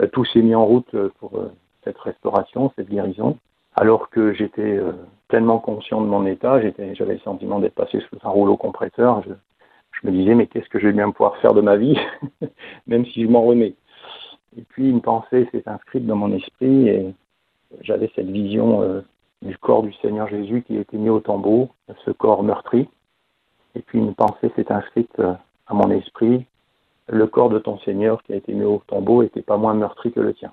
euh, 0.00 0.06
tout 0.06 0.24
s'est 0.24 0.42
mis 0.42 0.54
en 0.54 0.64
route 0.64 0.94
euh, 0.94 1.10
pour 1.18 1.32
cette 1.84 1.98
restauration, 1.98 2.72
cette 2.76 2.88
guérison, 2.88 3.38
alors 3.74 4.08
que 4.10 4.32
j'étais 4.32 4.80
pleinement 5.28 5.58
conscient 5.58 6.00
de 6.00 6.06
mon 6.06 6.26
état, 6.26 6.60
j'avais 6.94 7.12
le 7.14 7.20
sentiment 7.20 7.60
d'être 7.60 7.74
passé 7.74 8.00
sous 8.00 8.18
un 8.24 8.28
rouleau 8.28 8.56
compresseur. 8.56 9.22
Je, 9.22 10.06
me 10.06 10.10
disais, 10.10 10.34
mais 10.34 10.46
qu'est-ce 10.46 10.68
que 10.68 10.80
je 10.80 10.86
vais 10.88 10.92
bien 10.92 11.10
pouvoir 11.12 11.36
faire 11.36 11.54
de 11.54 11.60
ma 11.60 11.76
vie, 11.76 11.96
même 12.88 13.06
si 13.06 13.22
je 13.22 13.28
m'en 13.28 13.42
remets. 13.42 13.74
Et 14.56 14.62
puis 14.62 14.90
une 14.90 15.00
pensée 15.00 15.48
s'est 15.52 15.62
inscrite 15.66 16.06
dans 16.06 16.16
mon 16.16 16.32
esprit 16.32 16.88
et 16.88 17.14
j'avais 17.82 18.10
cette 18.16 18.30
vision 18.30 19.04
du 19.42 19.56
corps 19.58 19.84
du 19.84 19.92
Seigneur 20.02 20.26
Jésus 20.26 20.64
qui 20.66 20.76
était 20.76 20.96
mis 20.96 21.10
au 21.10 21.20
tombeau, 21.20 21.68
ce 22.04 22.10
corps 22.10 22.42
meurtri, 22.42 22.88
et 23.76 23.82
puis 23.82 23.98
une 23.98 24.14
pensée 24.14 24.50
s'est 24.56 24.72
inscrite 24.72 25.12
euh, 25.18 25.34
à 25.66 25.74
mon 25.74 25.90
esprit. 25.90 26.46
Le 27.08 27.26
corps 27.26 27.50
de 27.50 27.58
ton 27.58 27.78
Seigneur 27.80 28.22
qui 28.22 28.32
a 28.32 28.36
été 28.36 28.52
mis 28.52 28.64
au 28.64 28.82
tombeau 28.86 29.22
n'était 29.22 29.42
pas 29.42 29.58
moins 29.58 29.74
meurtri 29.74 30.12
que 30.12 30.20
le 30.20 30.34
tien. 30.34 30.52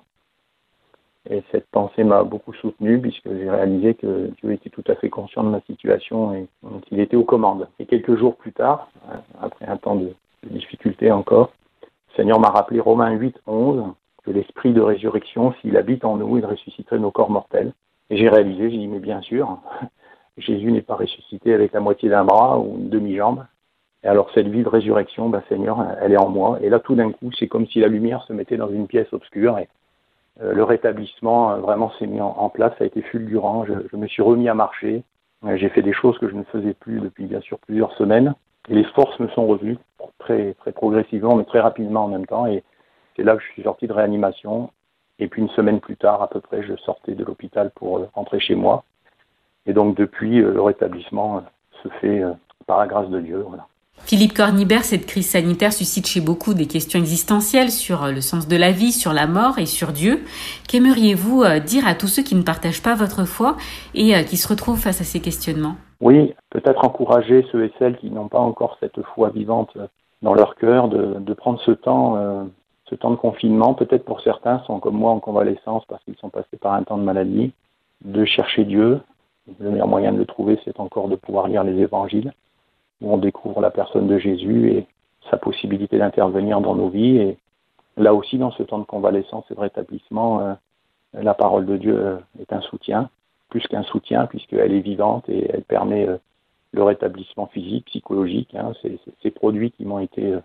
Et 1.28 1.42
cette 1.50 1.66
pensée 1.68 2.04
m'a 2.04 2.22
beaucoup 2.22 2.52
soutenu 2.52 3.00
puisque 3.00 3.28
j'ai 3.28 3.48
réalisé 3.48 3.94
que 3.94 4.30
Dieu 4.40 4.52
était 4.52 4.68
tout 4.68 4.84
à 4.88 4.94
fait 4.94 5.08
conscient 5.08 5.42
de 5.42 5.48
ma 5.48 5.62
situation 5.62 6.34
et 6.34 6.46
qu'il 6.86 7.00
était 7.00 7.16
aux 7.16 7.24
commandes. 7.24 7.66
Et 7.78 7.86
quelques 7.86 8.16
jours 8.16 8.36
plus 8.36 8.52
tard, 8.52 8.88
euh, 9.10 9.16
après 9.40 9.66
un 9.66 9.78
temps 9.78 9.96
de, 9.96 10.14
difficulté 10.50 11.10
encore, 11.10 11.50
le 11.82 12.16
Seigneur 12.16 12.38
m'a 12.38 12.50
rappelé 12.50 12.78
Romains 12.78 13.12
8, 13.12 13.40
11, 13.46 13.84
que 14.22 14.30
l'esprit 14.30 14.74
de 14.74 14.82
résurrection, 14.82 15.54
s'il 15.60 15.78
habite 15.78 16.04
en 16.04 16.18
nous, 16.18 16.36
il 16.36 16.44
ressusciterait 16.44 16.98
nos 16.98 17.10
corps 17.10 17.30
mortels. 17.30 17.72
Et 18.10 18.18
j'ai 18.18 18.28
réalisé, 18.28 18.70
j'ai 18.70 18.76
dit, 18.76 18.86
mais 18.86 18.98
bien 18.98 19.22
sûr, 19.22 19.58
Jésus 20.36 20.72
n'est 20.72 20.82
pas 20.82 20.96
ressuscité 20.96 21.54
avec 21.54 21.72
la 21.72 21.80
moitié 21.80 22.08
d'un 22.08 22.24
bras 22.24 22.58
ou 22.58 22.76
une 22.78 22.88
demi-jambe. 22.88 23.44
Et 24.02 24.08
alors 24.08 24.30
cette 24.34 24.48
vie 24.48 24.62
de 24.62 24.68
résurrection, 24.68 25.28
ben, 25.28 25.42
Seigneur, 25.48 25.84
elle 26.00 26.12
est 26.12 26.18
en 26.18 26.28
moi. 26.28 26.58
Et 26.60 26.68
là, 26.68 26.78
tout 26.78 26.94
d'un 26.94 27.10
coup, 27.10 27.30
c'est 27.38 27.48
comme 27.48 27.66
si 27.66 27.80
la 27.80 27.88
lumière 27.88 28.22
se 28.24 28.32
mettait 28.32 28.56
dans 28.56 28.68
une 28.68 28.86
pièce 28.86 29.12
obscure. 29.12 29.58
Et 29.58 29.68
euh, 30.42 30.52
le 30.52 30.64
rétablissement 30.64 31.52
euh, 31.52 31.56
vraiment 31.56 31.90
s'est 31.98 32.06
mis 32.06 32.20
en, 32.20 32.48
place, 32.50 32.72
ça 32.78 32.84
a 32.84 32.86
été 32.86 33.00
fulgurant. 33.02 33.64
Je, 33.64 33.96
me 33.96 34.06
suis 34.06 34.22
remis 34.22 34.48
à 34.48 34.54
marcher. 34.54 35.04
Euh, 35.44 35.56
j'ai 35.56 35.70
fait 35.70 35.82
des 35.82 35.92
choses 35.92 36.18
que 36.18 36.28
je 36.28 36.34
ne 36.34 36.42
faisais 36.44 36.74
plus 36.74 37.00
depuis 37.00 37.26
bien 37.26 37.40
sûr 37.40 37.58
plusieurs 37.60 37.92
semaines. 37.92 38.34
Et 38.68 38.74
les 38.74 38.84
forces 38.84 39.18
me 39.20 39.28
sont 39.28 39.46
revenues 39.46 39.78
très, 40.18 40.54
très 40.54 40.72
progressivement, 40.72 41.36
mais 41.36 41.44
très 41.44 41.60
rapidement 41.60 42.04
en 42.04 42.08
même 42.08 42.26
temps. 42.26 42.46
Et 42.46 42.62
c'est 43.16 43.22
là 43.22 43.36
que 43.36 43.42
je 43.42 43.52
suis 43.52 43.62
sorti 43.62 43.86
de 43.86 43.92
réanimation. 43.92 44.70
Et 45.18 45.28
puis 45.28 45.40
une 45.40 45.50
semaine 45.50 45.80
plus 45.80 45.96
tard, 45.96 46.22
à 46.22 46.28
peu 46.28 46.40
près, 46.40 46.62
je 46.62 46.74
sortais 46.76 47.14
de 47.14 47.24
l'hôpital 47.24 47.70
pour 47.74 48.06
rentrer 48.14 48.40
chez 48.40 48.56
moi. 48.56 48.84
Et 49.66 49.72
donc 49.72 49.96
depuis, 49.96 50.40
euh, 50.40 50.52
le 50.52 50.62
rétablissement 50.62 51.38
euh, 51.38 51.40
se 51.82 51.88
fait 52.00 52.22
euh, 52.22 52.32
par 52.66 52.78
la 52.78 52.86
grâce 52.86 53.08
de 53.08 53.20
Dieu. 53.20 53.44
Voilà. 53.48 53.66
Philippe 53.98 54.34
Cornibert, 54.34 54.84
cette 54.84 55.06
crise 55.06 55.30
sanitaire 55.30 55.72
suscite 55.72 56.06
chez 56.06 56.20
beaucoup 56.20 56.52
des 56.52 56.66
questions 56.66 56.98
existentielles 56.98 57.70
sur 57.70 58.08
le 58.08 58.20
sens 58.20 58.48
de 58.48 58.56
la 58.56 58.70
vie, 58.70 58.92
sur 58.92 59.14
la 59.14 59.26
mort 59.26 59.58
et 59.58 59.66
sur 59.66 59.92
Dieu. 59.92 60.20
Qu'aimeriez-vous 60.68 61.44
dire 61.64 61.86
à 61.86 61.94
tous 61.94 62.08
ceux 62.08 62.22
qui 62.22 62.34
ne 62.34 62.42
partagent 62.42 62.82
pas 62.82 62.94
votre 62.94 63.24
foi 63.24 63.56
et 63.94 64.12
qui 64.24 64.36
se 64.36 64.46
retrouvent 64.46 64.80
face 64.80 65.00
à 65.00 65.04
ces 65.04 65.20
questionnements? 65.20 65.76
Oui, 66.00 66.34
peut-être 66.50 66.84
encourager 66.84 67.46
ceux 67.50 67.64
et 67.64 67.72
celles 67.78 67.96
qui 67.96 68.10
n'ont 68.10 68.28
pas 68.28 68.40
encore 68.40 68.76
cette 68.80 69.00
foi 69.14 69.30
vivante 69.30 69.70
dans 70.20 70.34
leur 70.34 70.56
cœur 70.56 70.88
de, 70.88 71.14
de 71.20 71.32
prendre 71.32 71.60
ce 71.60 71.70
temps, 71.70 72.46
ce 72.90 72.96
temps 72.96 73.12
de 73.12 73.16
confinement. 73.16 73.72
Peut-être 73.72 74.04
pour 74.04 74.20
certains 74.20 74.58
sont 74.66 74.80
comme 74.80 74.96
moi 74.96 75.12
en 75.12 75.20
convalescence 75.20 75.84
parce 75.88 76.02
qu'ils 76.04 76.16
sont 76.16 76.30
passés 76.30 76.58
par 76.60 76.74
un 76.74 76.82
temps 76.82 76.98
de 76.98 77.04
maladie, 77.04 77.52
de 78.04 78.26
chercher 78.26 78.64
Dieu, 78.64 79.00
le 79.60 79.70
meilleur 79.70 79.88
moyen 79.88 80.12
de 80.12 80.18
le 80.18 80.26
trouver, 80.26 80.58
c'est 80.64 80.80
encore 80.80 81.08
de 81.08 81.16
pouvoir 81.16 81.48
lire 81.48 81.64
les 81.64 81.80
évangiles, 81.80 82.32
où 83.00 83.12
on 83.12 83.18
découvre 83.18 83.60
la 83.60 83.70
personne 83.70 84.06
de 84.06 84.18
Jésus 84.18 84.70
et 84.70 84.86
sa 85.30 85.36
possibilité 85.36 85.98
d'intervenir 85.98 86.60
dans 86.60 86.74
nos 86.74 86.88
vies. 86.88 87.18
Et 87.18 87.38
là 87.96 88.14
aussi, 88.14 88.38
dans 88.38 88.50
ce 88.52 88.62
temps 88.62 88.78
de 88.78 88.84
convalescence 88.84 89.44
et 89.50 89.54
de 89.54 89.60
rétablissement, 89.60 90.40
euh, 90.40 90.54
la 91.12 91.34
parole 91.34 91.66
de 91.66 91.76
Dieu 91.76 91.98
euh, 91.98 92.18
est 92.40 92.52
un 92.52 92.60
soutien, 92.62 93.10
plus 93.48 93.66
qu'un 93.66 93.82
soutien, 93.84 94.26
puisqu'elle 94.26 94.72
est 94.72 94.80
vivante 94.80 95.28
et 95.28 95.50
elle 95.52 95.62
permet 95.62 96.08
euh, 96.08 96.18
le 96.72 96.82
rétablissement 96.82 97.46
physique, 97.46 97.86
psychologique. 97.86 98.54
Hein. 98.54 98.72
ces 99.22 99.30
produits 99.30 99.70
qui 99.70 99.84
m'ont 99.84 100.00
été 100.00 100.36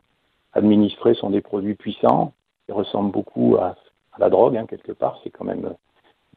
administrés 0.53 1.15
sont 1.15 1.31
des 1.31 1.41
produits 1.41 1.73
puissants, 1.73 2.33
qui 2.65 2.71
ressemblent 2.71 3.11
beaucoup 3.11 3.57
à, 3.59 3.75
la 4.19 4.29
drogue, 4.29 4.55
hein, 4.55 4.67
quelque 4.67 4.91
part. 4.91 5.19
C'est 5.23 5.31
quand 5.31 5.45
même 5.45 5.73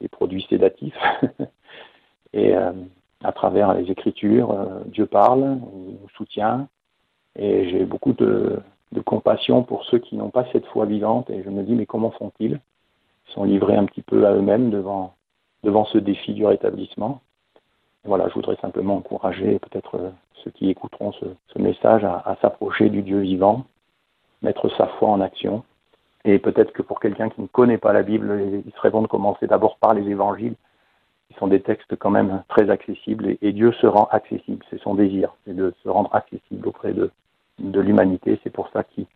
des 0.01 0.09
produits 0.09 0.46
sédatifs. 0.48 0.96
Et 2.33 2.55
euh, 2.55 2.73
à 3.23 3.33
travers 3.33 3.75
les 3.75 3.90
Écritures, 3.90 4.51
euh, 4.51 4.81
Dieu 4.87 5.07
parle, 5.07 5.59
il 5.75 5.99
nous 6.01 6.09
soutient. 6.16 6.68
Et 7.37 7.71
j'ai 7.71 7.85
beaucoup 7.85 8.12
de, 8.12 8.61
compassion 9.05 9.62
pour 9.62 9.85
ceux 9.87 9.99
qui 9.99 10.16
n'ont 10.16 10.31
pas 10.31 10.47
cette 10.53 10.66
foi 10.66 10.87
vivante. 10.87 11.31
Et 11.31 11.42
je 11.42 11.51
me 11.51 11.62
dis, 11.62 11.75
mais 11.75 11.87
comment 11.87 12.11
font-ils? 12.11 12.61
Ils 13.29 13.33
sont 13.33 13.45
livrés 13.45 13.77
un 13.77 13.87
petit 13.87 14.03
peu 14.03 14.27
à 14.27 14.33
eux-mêmes 14.33 14.71
devant, 14.71 15.14
devant 15.62 15.85
ce 15.87 15.99
défi 15.99 16.35
du 16.35 16.45
rétablissement. 16.45 17.21
Voilà, 18.05 18.29
je 18.29 18.35
voudrais 18.35 18.57
simplement 18.57 18.97
encourager 18.97 19.59
peut-être 19.61 19.97
euh, 19.97 20.11
ceux 20.42 20.51
qui 20.51 20.68
écouteront 20.71 21.12
ce, 21.12 21.59
message 21.59 22.05
à 22.05 22.37
s'approcher 22.42 22.88
du 22.88 23.03
Dieu 23.03 23.21
vivant, 23.21 23.64
mettre 24.42 24.68
sa 24.77 24.88
foi 24.88 25.09
en 25.09 25.21
action. 25.21 25.62
Et 26.25 26.38
peut-être 26.38 26.73
que 26.73 26.83
pour 26.83 26.99
quelqu'un 26.99 27.29
qui 27.29 27.40
ne 27.40 27.47
connaît 27.47 27.79
pas 27.79 27.92
la 27.92 28.03
Bible, 28.03 28.62
il 28.66 28.73
serait 28.73 28.90
bon 28.90 29.03
de 29.03 29.07
commencer 29.07 29.47
d'abord 29.47 29.77
par 29.79 29.95
les 29.95 30.09
évangiles 30.09 30.55
qui 31.33 31.38
sont 31.38 31.47
des 31.47 31.61
textes 31.61 31.97
quand 31.97 32.11
même 32.11 32.42
très 32.49 32.71
accessibles 32.71 33.37
et, 33.40 33.53
Dieu 33.53 33.73
se 33.81 33.87
rend 33.87 34.09
accessible, 34.11 34.64
c'est 34.71 34.81
son 34.81 34.95
désir, 34.95 35.35
c'est 35.47 35.55
de 35.55 35.75
se 35.83 35.88
rendre 35.88 36.14
accessible 36.14 36.68
auprès 36.68 36.92
de, 36.92 37.11
de 37.59 37.81
l'humanité. 37.81 38.38
C'est 38.42 38.53
pour 38.53 38.68
ça 38.73 38.85
qu'il 38.85 39.07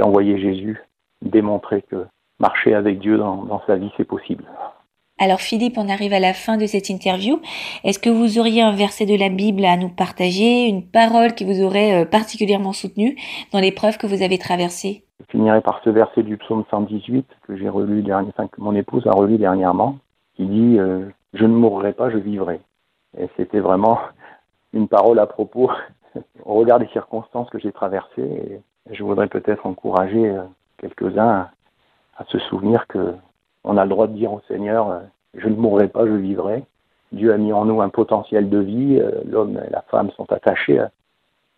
a 0.00 0.06
envoyé 0.06 0.38
Jésus 0.38 0.82
démontrer 1.22 1.82
que 1.82 2.06
marcher 2.38 2.74
avec 2.74 2.98
Dieu 2.98 3.18
dans, 3.18 3.44
dans 3.44 3.62
sa 3.66 3.76
vie, 3.76 3.90
c'est 3.96 4.04
possible. 4.04 4.44
Alors 5.18 5.40
Philippe, 5.40 5.78
on 5.78 5.88
arrive 5.88 6.12
à 6.12 6.20
la 6.20 6.34
fin 6.34 6.58
de 6.58 6.66
cette 6.66 6.90
interview. 6.90 7.40
Est-ce 7.84 7.98
que 7.98 8.10
vous 8.10 8.38
auriez 8.38 8.60
un 8.60 8.72
verset 8.76 9.06
de 9.06 9.18
la 9.18 9.30
Bible 9.30 9.64
à 9.64 9.78
nous 9.78 9.88
partager, 9.88 10.66
une 10.66 10.82
parole 10.86 11.34
qui 11.34 11.44
vous 11.44 11.62
aurait 11.62 12.02
euh, 12.02 12.04
particulièrement 12.04 12.74
soutenu 12.74 13.16
dans 13.50 13.60
l'épreuve 13.60 13.96
que 13.96 14.06
vous 14.06 14.22
avez 14.22 14.36
traversée? 14.36 15.04
Je 15.20 15.24
finirai 15.30 15.62
par 15.62 15.80
ce 15.82 15.88
verset 15.88 16.22
du 16.22 16.36
psaume 16.36 16.64
118 16.70 17.26
que 17.46 17.56
j'ai 17.56 17.70
relu 17.70 18.02
dernièrement, 18.02 18.32
enfin, 18.36 18.48
que 18.48 18.60
mon 18.60 18.74
épouse 18.74 19.06
a 19.06 19.12
relu 19.12 19.38
dernièrement, 19.38 19.96
qui 20.36 20.44
dit 20.44 20.78
euh, 20.78 21.06
je 21.36 21.44
ne 21.44 21.54
mourrai 21.54 21.92
pas, 21.92 22.10
je 22.10 22.18
vivrai. 22.18 22.60
Et 23.18 23.28
c'était 23.36 23.60
vraiment 23.60 23.98
une 24.72 24.88
parole 24.88 25.18
à 25.18 25.26
propos 25.26 25.70
au 26.44 26.54
regard 26.54 26.78
des 26.78 26.88
circonstances 26.88 27.50
que 27.50 27.58
j'ai 27.58 27.72
traversées. 27.72 28.22
Et 28.22 28.94
je 28.94 29.02
voudrais 29.02 29.28
peut-être 29.28 29.66
encourager 29.66 30.30
euh, 30.30 30.42
quelques-uns 30.78 31.48
à 32.16 32.24
se 32.28 32.38
souvenir 32.38 32.86
que 32.86 33.14
on 33.64 33.76
a 33.76 33.84
le 33.84 33.90
droit 33.90 34.06
de 34.06 34.14
dire 34.14 34.32
au 34.32 34.40
Seigneur, 34.48 34.90
euh, 34.90 35.00
je 35.34 35.48
ne 35.48 35.56
mourrai 35.56 35.88
pas, 35.88 36.06
je 36.06 36.12
vivrai. 36.12 36.64
Dieu 37.12 37.32
a 37.32 37.36
mis 37.36 37.52
en 37.52 37.64
nous 37.64 37.80
un 37.80 37.88
potentiel 37.88 38.48
de 38.48 38.58
vie. 38.58 38.98
Euh, 39.00 39.22
l'homme 39.26 39.60
et 39.66 39.70
la 39.70 39.82
femme 39.82 40.10
sont 40.12 40.30
attachés 40.32 40.78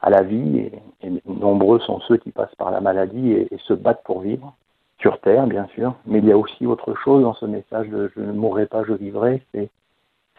à, 0.00 0.10
la 0.10 0.22
vie 0.22 0.70
et, 1.02 1.22
nombreux 1.26 1.80
sont 1.80 2.00
ceux 2.00 2.16
qui 2.16 2.30
passent 2.30 2.54
par 2.56 2.70
la 2.70 2.80
maladie 2.80 3.32
et 3.32 3.48
se 3.58 3.74
battent 3.74 4.02
pour 4.04 4.20
vivre 4.20 4.54
sur 5.00 5.20
terre, 5.20 5.46
bien 5.46 5.66
sûr, 5.74 5.94
mais 6.06 6.18
il 6.18 6.24
y 6.26 6.32
a 6.32 6.38
aussi 6.38 6.66
autre 6.66 6.94
chose 6.94 7.22
dans 7.22 7.34
ce 7.34 7.46
message 7.46 7.88
de 7.88 8.10
je 8.14 8.20
ne 8.20 8.32
mourrai 8.32 8.66
pas, 8.66 8.84
je 8.84 8.92
vivrai, 8.92 9.42
c'est 9.52 9.70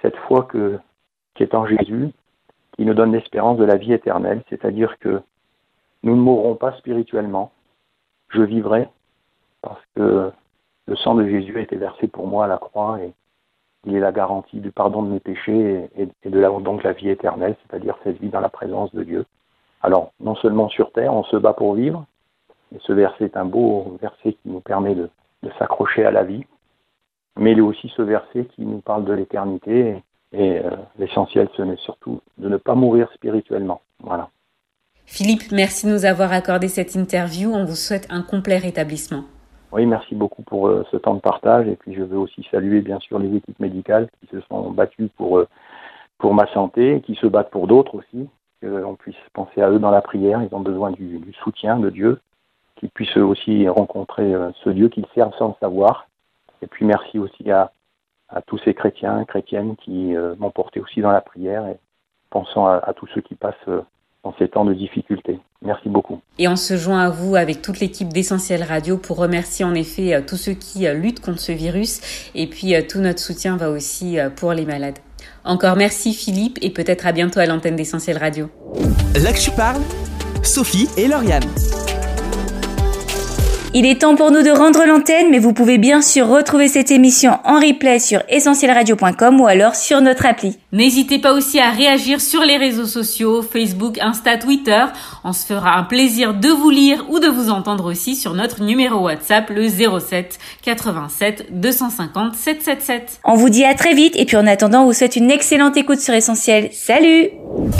cette 0.01 0.17
foi 0.17 0.43
que, 0.43 0.77
qui 1.35 1.43
est 1.43 1.55
en 1.55 1.65
Jésus, 1.65 2.09
qui 2.73 2.85
nous 2.85 2.93
donne 2.93 3.13
l'espérance 3.13 3.57
de 3.57 3.65
la 3.65 3.77
vie 3.77 3.93
éternelle, 3.93 4.43
c'est-à-dire 4.49 4.97
que 4.99 5.21
nous 6.03 6.15
ne 6.15 6.21
mourrons 6.21 6.55
pas 6.55 6.73
spirituellement. 6.73 7.51
Je 8.29 8.41
vivrai 8.41 8.87
parce 9.61 9.81
que 9.95 10.31
le 10.87 10.95
sang 10.95 11.15
de 11.15 11.27
Jésus 11.27 11.57
a 11.57 11.61
été 11.61 11.75
versé 11.75 12.07
pour 12.07 12.27
moi 12.27 12.45
à 12.45 12.47
la 12.47 12.57
croix 12.57 12.99
et 13.01 13.13
il 13.85 13.95
est 13.95 13.99
la 13.99 14.11
garantie 14.11 14.59
du 14.59 14.71
pardon 14.71 15.03
de 15.03 15.09
mes 15.09 15.19
péchés 15.19 15.89
et, 15.97 16.29
de 16.29 16.59
donc 16.59 16.83
la 16.83 16.93
vie 16.93 17.09
éternelle, 17.09 17.55
c'est-à-dire 17.63 17.97
cette 18.03 18.19
vie 18.19 18.29
dans 18.29 18.41
la 18.41 18.49
présence 18.49 18.93
de 18.93 19.03
Dieu. 19.03 19.25
Alors, 19.81 20.11
non 20.19 20.35
seulement 20.35 20.67
sur 20.69 20.91
terre, 20.91 21.13
on 21.13 21.23
se 21.23 21.37
bat 21.37 21.53
pour 21.53 21.75
vivre, 21.75 22.05
et 22.73 22.79
ce 22.81 22.93
verset 22.93 23.25
est 23.25 23.37
un 23.37 23.45
beau 23.45 23.97
verset 24.01 24.33
qui 24.33 24.49
nous 24.49 24.61
permet 24.61 24.95
de, 24.95 25.09
s'accrocher 25.57 26.05
à 26.05 26.11
la 26.11 26.23
vie, 26.23 26.45
mais 27.37 27.53
il 27.53 27.59
est 27.59 27.61
aussi 27.61 27.91
ce 27.95 28.01
verset 28.01 28.45
qui 28.55 28.65
nous 28.65 28.81
parle 28.81 29.05
de 29.05 29.13
l'éternité, 29.13 30.03
et, 30.33 30.59
euh, 30.59 30.69
l'essentiel, 30.97 31.49
ce 31.55 31.61
n'est 31.61 31.77
surtout 31.77 32.21
de 32.37 32.49
ne 32.49 32.57
pas 32.57 32.75
mourir 32.75 33.09
spirituellement. 33.13 33.81
Voilà. 34.03 34.29
Philippe, 35.05 35.51
merci 35.51 35.87
de 35.87 35.91
nous 35.91 36.05
avoir 36.05 36.31
accordé 36.31 36.67
cette 36.67 36.93
interview. 36.93 37.51
On 37.51 37.65
vous 37.65 37.75
souhaite 37.75 38.05
un 38.11 38.21
complet 38.21 38.59
rétablissement. 38.59 39.23
Oui, 39.71 39.85
merci 39.85 40.15
beaucoup 40.15 40.43
pour 40.43 40.67
euh, 40.67 40.85
ce 40.91 40.97
temps 40.97 41.15
de 41.15 41.19
partage. 41.19 41.67
Et 41.67 41.75
puis 41.75 41.95
je 41.95 42.03
veux 42.03 42.17
aussi 42.17 42.45
saluer 42.51 42.81
bien 42.81 42.99
sûr 42.99 43.17
les 43.19 43.35
équipes 43.35 43.59
médicales 43.59 44.07
qui 44.19 44.27
se 44.27 44.41
sont 44.41 44.71
battues 44.71 45.09
pour, 45.17 45.39
euh, 45.39 45.47
pour 46.17 46.33
ma 46.33 46.45
santé, 46.53 46.97
et 46.97 47.01
qui 47.01 47.15
se 47.15 47.27
battent 47.27 47.51
pour 47.51 47.67
d'autres 47.67 47.95
aussi. 47.95 48.27
Qu'on 48.61 48.95
puisse 48.95 49.15
penser 49.33 49.61
à 49.61 49.69
eux 49.69 49.79
dans 49.79 49.91
la 49.91 50.01
prière. 50.01 50.43
Ils 50.43 50.53
ont 50.53 50.59
besoin 50.59 50.91
du, 50.91 51.21
soutien 51.43 51.79
de 51.79 51.89
Dieu. 51.89 52.19
Qu'ils 52.79 52.89
puissent 52.89 53.17
eux 53.17 53.25
aussi 53.25 53.67
rencontrer 53.67 54.33
euh, 54.33 54.49
ce 54.63 54.69
Dieu 54.69 54.89
qu'ils 54.89 55.05
servent 55.13 55.35
sans 55.37 55.49
le 55.49 55.53
savoir. 55.59 56.07
Et 56.61 56.67
puis 56.67 56.85
merci 56.85 57.19
aussi 57.19 57.51
à, 57.51 57.71
à 58.29 58.41
tous 58.41 58.57
ces 58.59 58.73
chrétiens, 58.73 59.23
chrétiennes 59.25 59.75
qui 59.77 60.13
m'ont 60.37 60.51
porté 60.51 60.81
aussi 60.81 60.99
dans 60.99 61.11
la 61.11 61.21
prière 61.21 61.65
et 61.67 61.77
pensant 62.29 62.67
à, 62.67 62.75
à 62.75 62.93
tous 62.93 63.07
ceux 63.13 63.21
qui 63.21 63.35
passent 63.35 63.55
en 64.23 64.33
ces 64.37 64.49
temps 64.49 64.65
de 64.65 64.73
difficulté. 64.73 65.39
Merci 65.61 65.89
beaucoup. 65.89 66.21
Et 66.37 66.47
on 66.47 66.55
se 66.55 66.77
joint 66.77 67.01
à 67.01 67.09
vous 67.09 67.35
avec 67.35 67.61
toute 67.61 67.79
l'équipe 67.79 68.09
d'Essentiel 68.09 68.63
Radio 68.63 68.97
pour 68.97 69.17
remercier 69.17 69.65
en 69.65 69.73
effet 69.73 70.13
euh, 70.13 70.21
tous 70.25 70.37
ceux 70.37 70.53
qui 70.53 70.87
euh, 70.87 70.93
luttent 70.93 71.21
contre 71.21 71.39
ce 71.39 71.51
virus 71.51 72.01
et 72.35 72.47
puis 72.47 72.75
euh, 72.75 72.81
tout 72.87 72.99
notre 72.99 73.19
soutien 73.19 73.57
va 73.57 73.69
aussi 73.69 74.17
pour 74.35 74.53
les 74.53 74.65
malades. 74.65 74.99
Encore 75.43 75.75
merci 75.75 76.13
Philippe 76.13 76.57
et 76.61 76.69
peut-être 76.69 77.07
à 77.07 77.11
bientôt 77.11 77.39
à 77.39 77.45
l'antenne 77.45 77.75
d'Essentiel 77.75 78.17
Radio. 78.17 78.49
Là 79.21 79.33
que 79.33 79.41
tu 79.41 79.51
parles, 79.51 79.81
Sophie 80.43 80.87
et 80.97 81.07
Lauriane. 81.07 81.43
Il 83.71 83.85
est 83.85 84.01
temps 84.01 84.15
pour 84.15 84.31
nous 84.31 84.41
de 84.41 84.49
rendre 84.49 84.83
l'antenne, 84.87 85.27
mais 85.29 85.37
vous 85.37 85.53
pouvez 85.53 85.77
bien 85.77 86.01
sûr 86.01 86.27
retrouver 86.27 86.67
cette 86.67 86.89
émission 86.89 87.37
en 87.45 87.59
replay 87.59 87.99
sur 87.99 88.23
essentielradio.com 88.27 89.39
ou 89.39 89.45
alors 89.45 89.75
sur 89.75 90.01
notre 90.01 90.25
appli. 90.25 90.57
N'hésitez 90.71 91.19
pas 91.19 91.33
aussi 91.33 91.59
à 91.59 91.69
réagir 91.69 92.19
sur 92.19 92.41
les 92.41 92.57
réseaux 92.57 92.87
sociaux, 92.87 93.43
Facebook, 93.43 93.99
Insta, 94.01 94.37
Twitter. 94.37 94.85
On 95.23 95.33
se 95.33 95.45
fera 95.45 95.77
un 95.77 95.83
plaisir 95.83 96.33
de 96.33 96.49
vous 96.49 96.71
lire 96.71 97.05
ou 97.09 97.19
de 97.19 97.27
vous 97.27 97.51
entendre 97.51 97.85
aussi 97.85 98.15
sur 98.15 98.33
notre 98.33 98.63
numéro 98.63 99.01
WhatsApp, 99.01 99.51
le 99.51 99.69
07 99.69 100.39
87 100.63 101.47
250 101.51 102.33
777. 102.33 103.19
On 103.23 103.35
vous 103.35 103.49
dit 103.49 103.65
à 103.65 103.75
très 103.75 103.93
vite 103.93 104.15
et 104.15 104.25
puis 104.25 104.37
en 104.37 104.47
attendant, 104.47 104.81
on 104.81 104.85
vous 104.85 104.93
souhaite 104.93 105.15
une 105.15 105.29
excellente 105.29 105.77
écoute 105.77 105.99
sur 105.99 106.15
Essentiel. 106.15 106.69
Salut 106.71 107.29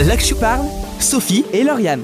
Là 0.06 0.16
que 0.16 0.24
tu 0.24 0.36
parles, 0.36 0.68
Sophie 1.00 1.46
et 1.52 1.64
Lauriane. 1.64 2.04